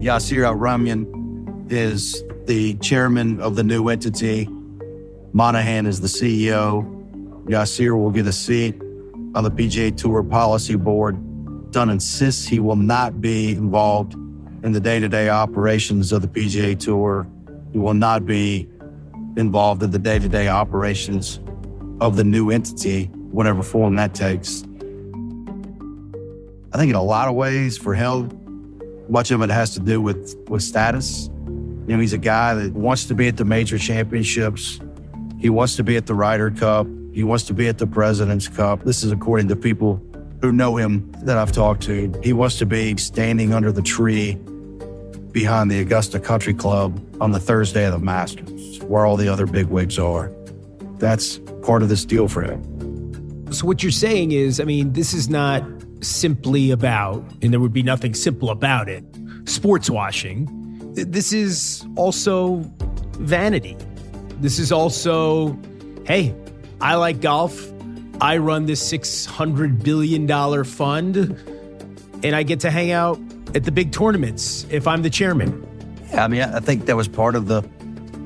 Yasir 0.00 0.46
Al 0.46 0.54
Rumayyan 0.54 1.70
is 1.70 2.22
the 2.44 2.74
chairman 2.74 3.40
of 3.40 3.56
the 3.56 3.64
new 3.64 3.88
entity. 3.88 4.48
Monahan 5.32 5.86
is 5.86 6.00
the 6.00 6.08
CEO. 6.08 6.84
Yasir 7.46 7.98
will 7.98 8.10
get 8.10 8.26
a 8.26 8.32
seat 8.32 8.80
on 9.36 9.44
the 9.44 9.50
PGA 9.50 9.94
Tour 9.94 10.22
Policy 10.22 10.76
Board. 10.76 11.70
Dunn 11.70 11.90
insists 11.90 12.48
he 12.48 12.58
will 12.58 12.74
not 12.74 13.20
be 13.20 13.52
involved 13.52 14.14
in 14.64 14.72
the 14.72 14.80
day 14.80 14.98
to 14.98 15.10
day 15.10 15.28
operations 15.28 16.10
of 16.10 16.22
the 16.22 16.28
PGA 16.28 16.76
Tour. 16.76 17.26
He 17.70 17.78
will 17.78 17.94
not 17.94 18.24
be 18.24 18.66
involved 19.36 19.82
in 19.82 19.90
the 19.90 19.98
day 19.98 20.18
to 20.18 20.28
day 20.28 20.48
operations 20.48 21.38
of 22.00 22.16
the 22.16 22.24
new 22.24 22.50
entity, 22.50 23.04
whatever 23.30 23.62
form 23.62 23.96
that 23.96 24.14
takes. 24.14 24.62
I 26.72 26.78
think 26.78 26.88
in 26.88 26.96
a 26.96 27.02
lot 27.02 27.28
of 27.28 27.34
ways 27.34 27.76
for 27.76 27.94
him, 27.94 28.30
much 29.10 29.30
of 29.30 29.42
it 29.42 29.50
has 29.50 29.74
to 29.74 29.80
do 29.80 30.00
with, 30.00 30.34
with 30.48 30.62
status. 30.62 31.28
You 31.86 31.94
know, 31.94 32.00
he's 32.00 32.14
a 32.14 32.18
guy 32.18 32.54
that 32.54 32.72
wants 32.72 33.04
to 33.04 33.14
be 33.14 33.28
at 33.28 33.36
the 33.36 33.44
major 33.44 33.76
championships. 33.76 34.80
He 35.38 35.50
wants 35.50 35.76
to 35.76 35.84
be 35.84 35.98
at 35.98 36.06
the 36.06 36.14
Ryder 36.14 36.52
Cup. 36.52 36.86
He 37.16 37.24
wants 37.24 37.44
to 37.44 37.54
be 37.54 37.66
at 37.66 37.78
the 37.78 37.86
President's 37.86 38.46
Cup. 38.46 38.82
This 38.84 39.02
is 39.02 39.10
according 39.10 39.48
to 39.48 39.56
people 39.56 40.02
who 40.42 40.52
know 40.52 40.76
him 40.76 41.10
that 41.22 41.38
I've 41.38 41.50
talked 41.50 41.82
to. 41.84 42.12
He 42.22 42.34
wants 42.34 42.58
to 42.58 42.66
be 42.66 42.94
standing 42.98 43.54
under 43.54 43.72
the 43.72 43.80
tree 43.80 44.34
behind 45.32 45.70
the 45.70 45.80
Augusta 45.80 46.20
Country 46.20 46.52
Club 46.52 47.02
on 47.18 47.32
the 47.32 47.40
Thursday 47.40 47.86
of 47.86 47.92
the 47.92 47.98
Masters, 47.98 48.80
where 48.82 49.06
all 49.06 49.16
the 49.16 49.28
other 49.28 49.46
bigwigs 49.46 49.98
are. 49.98 50.30
That's 50.98 51.38
part 51.62 51.82
of 51.82 51.88
this 51.88 52.04
deal 52.04 52.28
for 52.28 52.42
him. 52.42 53.50
So, 53.50 53.66
what 53.66 53.82
you're 53.82 53.92
saying 53.92 54.32
is, 54.32 54.60
I 54.60 54.64
mean, 54.64 54.92
this 54.92 55.14
is 55.14 55.30
not 55.30 55.64
simply 56.02 56.70
about, 56.70 57.24
and 57.40 57.50
there 57.50 57.60
would 57.60 57.72
be 57.72 57.82
nothing 57.82 58.12
simple 58.12 58.50
about 58.50 58.90
it, 58.90 59.02
sports 59.46 59.88
washing. 59.88 60.50
This 60.92 61.32
is 61.32 61.82
also 61.96 62.56
vanity. 63.20 63.74
This 64.42 64.58
is 64.58 64.70
also, 64.70 65.58
hey, 66.04 66.34
I 66.80 66.94
like 66.96 67.20
golf. 67.20 67.72
I 68.20 68.38
run 68.38 68.66
this 68.66 68.92
$600 68.92 69.82
billion 69.82 70.64
fund, 70.64 71.16
and 72.24 72.34
I 72.36 72.42
get 72.42 72.60
to 72.60 72.70
hang 72.70 72.90
out 72.92 73.18
at 73.54 73.64
the 73.64 73.70
big 73.72 73.92
tournaments 73.92 74.66
if 74.70 74.86
I'm 74.86 75.02
the 75.02 75.10
chairman. 75.10 75.62
Yeah, 76.10 76.24
I 76.24 76.28
mean, 76.28 76.40
I 76.42 76.60
think 76.60 76.86
that 76.86 76.96
was 76.96 77.08
part 77.08 77.34
of 77.34 77.46
the 77.46 77.62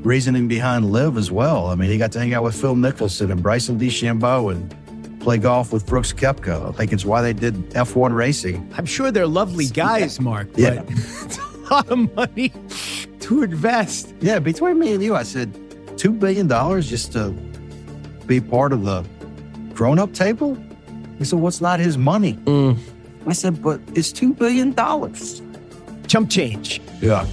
reasoning 0.03 0.49
behind 0.49 0.91
LIV 0.91 1.17
as 1.17 1.31
well. 1.31 1.67
I 1.67 1.75
mean, 1.75 1.91
he 1.91 1.99
got 1.99 2.13
to 2.13 2.19
hang 2.21 2.35
out 2.35 2.43
with 2.45 2.59
Phil 2.61 2.75
Mickelson 2.75 3.31
and 3.33 3.43
Bryson 3.43 3.79
DeChambeau 3.79 4.53
and 4.53 5.21
play 5.21 5.39
golf 5.39 5.73
with 5.73 5.87
Brooks 5.87 6.13
Koepka. 6.13 6.69
I 6.69 6.73
think 6.73 6.93
it's 6.93 7.05
why 7.05 7.21
they 7.21 7.33
did 7.33 7.55
F1 7.71 8.15
racing. 8.15 8.73
I'm 8.79 8.87
sure 8.87 9.11
they're 9.11 9.27
lovely 9.27 9.67
guys, 9.67 10.21
Mark, 10.21 10.49
but 10.53 10.61
Yeah. 10.61 10.83
it's 10.89 11.39
a 11.39 11.75
lot 11.75 11.89
of 11.91 12.15
money 12.15 12.53
to 13.21 13.43
invest. 13.43 14.15
Yeah, 14.21 14.39
between 14.39 14.79
me 14.79 14.93
and 14.95 15.03
you, 15.03 15.15
I 15.17 15.25
said, 15.25 15.53
$2 15.97 16.19
billion 16.19 16.49
just 16.81 17.13
to 17.13 17.35
be 18.31 18.41
part 18.41 18.73
of 18.73 18.85
the 18.85 19.05
grown 19.75 19.99
up 19.99 20.15
table? 20.15 20.57
He 21.19 21.25
said, 21.25 21.41
What's 21.41 21.61
not 21.61 21.81
his 21.81 21.99
money? 21.99 22.35
Mm. 22.45 22.79
I 23.27 23.33
said, 23.33 23.61
But 23.61 23.81
it's 23.95 24.13
$2 24.13 24.39
billion. 24.39 24.73
Chump 26.07 26.31
change. 26.31 26.81
Yeah. 27.01 27.27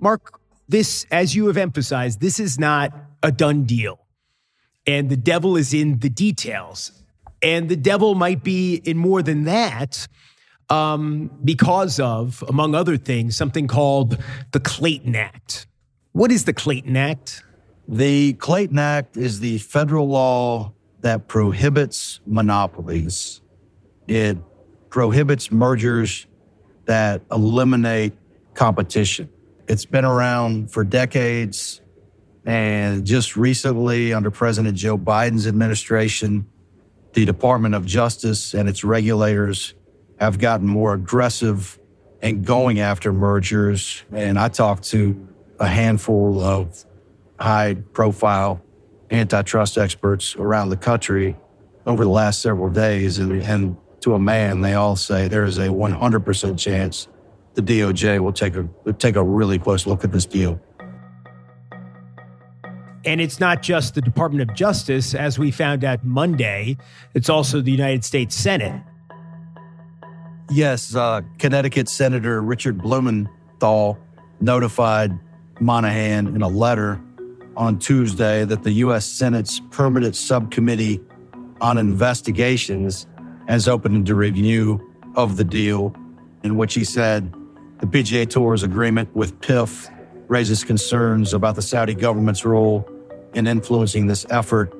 Mark, 0.00 0.40
this, 0.68 1.06
as 1.10 1.34
you 1.36 1.46
have 1.46 1.56
emphasized, 1.56 2.20
this 2.20 2.40
is 2.40 2.58
not 2.58 2.92
a 3.22 3.30
done 3.30 3.64
deal. 3.64 4.00
And 4.86 5.08
the 5.08 5.16
devil 5.16 5.56
is 5.56 5.72
in 5.72 6.00
the 6.00 6.08
details. 6.08 6.92
And 7.42 7.68
the 7.68 7.76
devil 7.76 8.16
might 8.16 8.42
be 8.42 8.74
in 8.74 8.96
more 8.96 9.22
than 9.22 9.44
that 9.44 10.08
um, 10.70 11.30
because 11.44 11.98
of, 11.98 12.44
among 12.48 12.74
other 12.74 12.96
things, 12.96 13.36
something 13.36 13.66
called 13.66 14.18
the 14.52 14.60
Clayton 14.60 15.16
Act. 15.16 15.66
What 16.12 16.30
is 16.30 16.44
the 16.44 16.52
Clayton 16.52 16.96
Act? 16.96 17.42
The 17.86 18.34
Clayton 18.34 18.78
Act 18.78 19.16
is 19.16 19.40
the 19.40 19.58
federal 19.58 20.08
law 20.08 20.72
that 21.00 21.28
prohibits 21.28 22.20
monopolies. 22.26 23.40
It 24.06 24.36
prohibits 24.90 25.50
mergers 25.50 26.26
that 26.86 27.22
eliminate 27.30 28.14
competition. 28.54 29.28
It's 29.68 29.84
been 29.84 30.04
around 30.04 30.70
for 30.70 30.84
decades. 30.84 31.80
And 32.44 33.04
just 33.04 33.36
recently, 33.36 34.12
under 34.12 34.30
President 34.30 34.76
Joe 34.76 34.96
Biden's 34.96 35.46
administration, 35.46 36.46
the 37.12 37.24
Department 37.24 37.74
of 37.74 37.84
Justice 37.84 38.54
and 38.54 38.68
its 38.68 38.84
regulators 38.84 39.74
have 40.18 40.38
gotten 40.38 40.66
more 40.66 40.94
aggressive 40.94 41.78
and 42.22 42.44
going 42.44 42.80
after 42.80 43.12
mergers. 43.12 44.04
And 44.12 44.38
I 44.38 44.48
talked 44.48 44.84
to 44.90 45.28
a 45.60 45.66
handful 45.66 46.40
of 46.40 46.84
high 47.38 47.74
profile 47.92 48.60
antitrust 49.10 49.78
experts 49.78 50.36
around 50.36 50.70
the 50.70 50.76
country 50.76 51.36
over 51.86 52.04
the 52.04 52.10
last 52.10 52.42
several 52.42 52.68
days. 52.68 53.18
And, 53.18 53.42
and 53.42 53.76
to 54.00 54.14
a 54.14 54.18
man, 54.18 54.60
they 54.60 54.74
all 54.74 54.96
say 54.96 55.28
there 55.28 55.44
is 55.44 55.58
a 55.58 55.68
100% 55.68 56.58
chance 56.58 57.08
the 57.54 57.62
DOJ 57.62 58.20
will 58.20 58.32
take 58.32 58.54
a, 58.54 58.68
take 58.94 59.16
a 59.16 59.22
really 59.22 59.58
close 59.58 59.86
look 59.86 60.04
at 60.04 60.12
this 60.12 60.26
deal. 60.26 60.60
And 63.04 63.20
it's 63.20 63.40
not 63.40 63.62
just 63.62 63.94
the 63.94 64.00
Department 64.00 64.48
of 64.48 64.54
Justice, 64.54 65.14
as 65.14 65.38
we 65.38 65.50
found 65.50 65.82
out 65.82 66.04
Monday, 66.04 66.76
it's 67.14 67.28
also 67.28 67.60
the 67.60 67.70
United 67.70 68.04
States 68.04 68.34
Senate. 68.34 68.82
Yes, 70.50 70.94
uh, 70.94 71.20
Connecticut 71.38 71.90
Senator 71.90 72.40
Richard 72.40 72.78
Blumenthal 72.78 73.98
notified 74.40 75.18
Monahan 75.60 76.28
in 76.28 76.40
a 76.40 76.48
letter 76.48 76.98
on 77.54 77.78
Tuesday 77.78 78.46
that 78.46 78.62
the 78.62 78.72
U.S. 78.72 79.04
Senate's 79.04 79.60
Permanent 79.70 80.16
Subcommittee 80.16 81.00
on 81.60 81.76
Investigations 81.76 83.06
has 83.46 83.68
opened 83.68 84.08
a 84.08 84.14
review 84.14 84.80
of 85.16 85.36
the 85.36 85.44
deal, 85.44 85.94
in 86.42 86.56
which 86.56 86.72
he 86.72 86.84
said 86.84 87.30
the 87.80 87.86
PGA 87.86 88.28
Tour's 88.28 88.62
agreement 88.62 89.14
with 89.14 89.38
PIF 89.40 89.94
raises 90.28 90.64
concerns 90.64 91.34
about 91.34 91.56
the 91.56 91.62
Saudi 91.62 91.94
government's 91.94 92.46
role 92.46 92.88
in 93.34 93.46
influencing 93.46 94.06
this 94.06 94.24
effort 94.30 94.72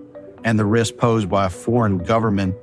and 0.44 0.58
the 0.58 0.64
risk 0.64 0.96
posed 0.96 1.28
by 1.28 1.44
a 1.46 1.50
foreign 1.50 1.98
government 1.98 2.54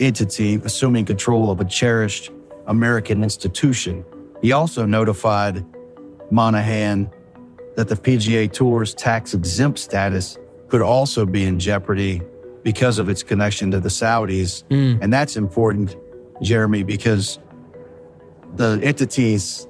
entity 0.00 0.54
assuming 0.64 1.04
control 1.04 1.50
of 1.50 1.60
a 1.60 1.64
cherished 1.64 2.32
American 2.70 3.22
institution. 3.22 4.04
He 4.40 4.52
also 4.52 4.86
notified 4.86 5.66
Monahan 6.30 7.10
that 7.76 7.88
the 7.88 7.96
PGA 7.96 8.50
Tour's 8.50 8.94
tax 8.94 9.34
exempt 9.34 9.78
status 9.78 10.38
could 10.68 10.80
also 10.80 11.26
be 11.26 11.44
in 11.44 11.58
jeopardy 11.58 12.22
because 12.62 12.98
of 12.98 13.08
its 13.08 13.22
connection 13.22 13.72
to 13.72 13.80
the 13.80 13.88
Saudis. 13.88 14.64
Mm. 14.68 15.00
And 15.02 15.12
that's 15.12 15.36
important, 15.36 15.96
Jeremy, 16.42 16.84
because 16.84 17.40
the 18.54 18.80
entities 18.82 19.66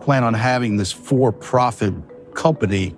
plan 0.00 0.22
on 0.22 0.34
having 0.34 0.76
this 0.76 0.92
for 0.92 1.32
profit 1.32 1.94
company 2.34 2.94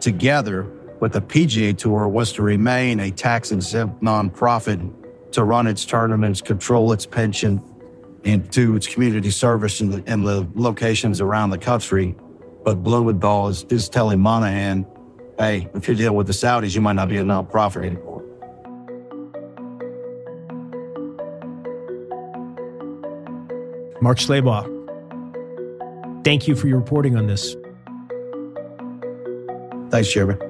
together, 0.00 0.64
but 1.00 1.14
the 1.14 1.22
PGA 1.22 1.76
Tour 1.76 2.08
was 2.08 2.32
to 2.34 2.42
remain 2.42 3.00
a 3.00 3.10
tax 3.10 3.52
exempt 3.52 4.02
nonprofit 4.02 4.92
to 5.32 5.44
run 5.44 5.66
its 5.66 5.86
tournaments, 5.86 6.42
control 6.42 6.92
its 6.92 7.06
pension, 7.06 7.62
and 8.24 8.48
do 8.50 8.76
its 8.76 8.86
community 8.86 9.30
service 9.30 9.80
in 9.80 9.90
the, 9.90 10.12
in 10.12 10.22
the 10.22 10.46
locations 10.54 11.20
around 11.20 11.50
the 11.50 11.58
country. 11.58 12.14
But 12.64 12.82
Blumenthal 12.82 13.48
is, 13.48 13.64
is 13.64 13.88
telling 13.88 14.20
Monahan, 14.20 14.86
hey, 15.38 15.68
if 15.74 15.88
you 15.88 15.94
deal 15.94 16.14
with 16.14 16.26
the 16.26 16.32
Saudis, 16.32 16.74
you 16.74 16.80
might 16.80 16.94
not 16.94 17.08
be 17.08 17.16
a 17.16 17.24
nonprofit 17.24 17.84
anymore. 17.84 18.22
Mark 24.00 24.18
Schlabach, 24.18 24.66
thank 26.24 26.48
you 26.48 26.56
for 26.56 26.66
your 26.66 26.78
reporting 26.78 27.16
on 27.16 27.28
this. 27.28 27.56
Thanks, 29.90 30.12
Jeremy. 30.12 30.40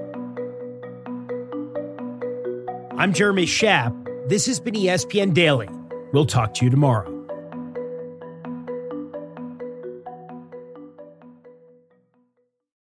I'm 2.97 3.13
Jeremy 3.13 3.45
Schaap. 3.45 3.93
This 4.29 4.47
has 4.47 4.61
been 4.61 4.75
ESPN 4.75 5.35
Daily. 5.35 5.69
We'll 6.13 6.27
talk 6.27 6.55
to 6.55 6.65
you 6.65 6.71
tomorrow. 6.71 7.12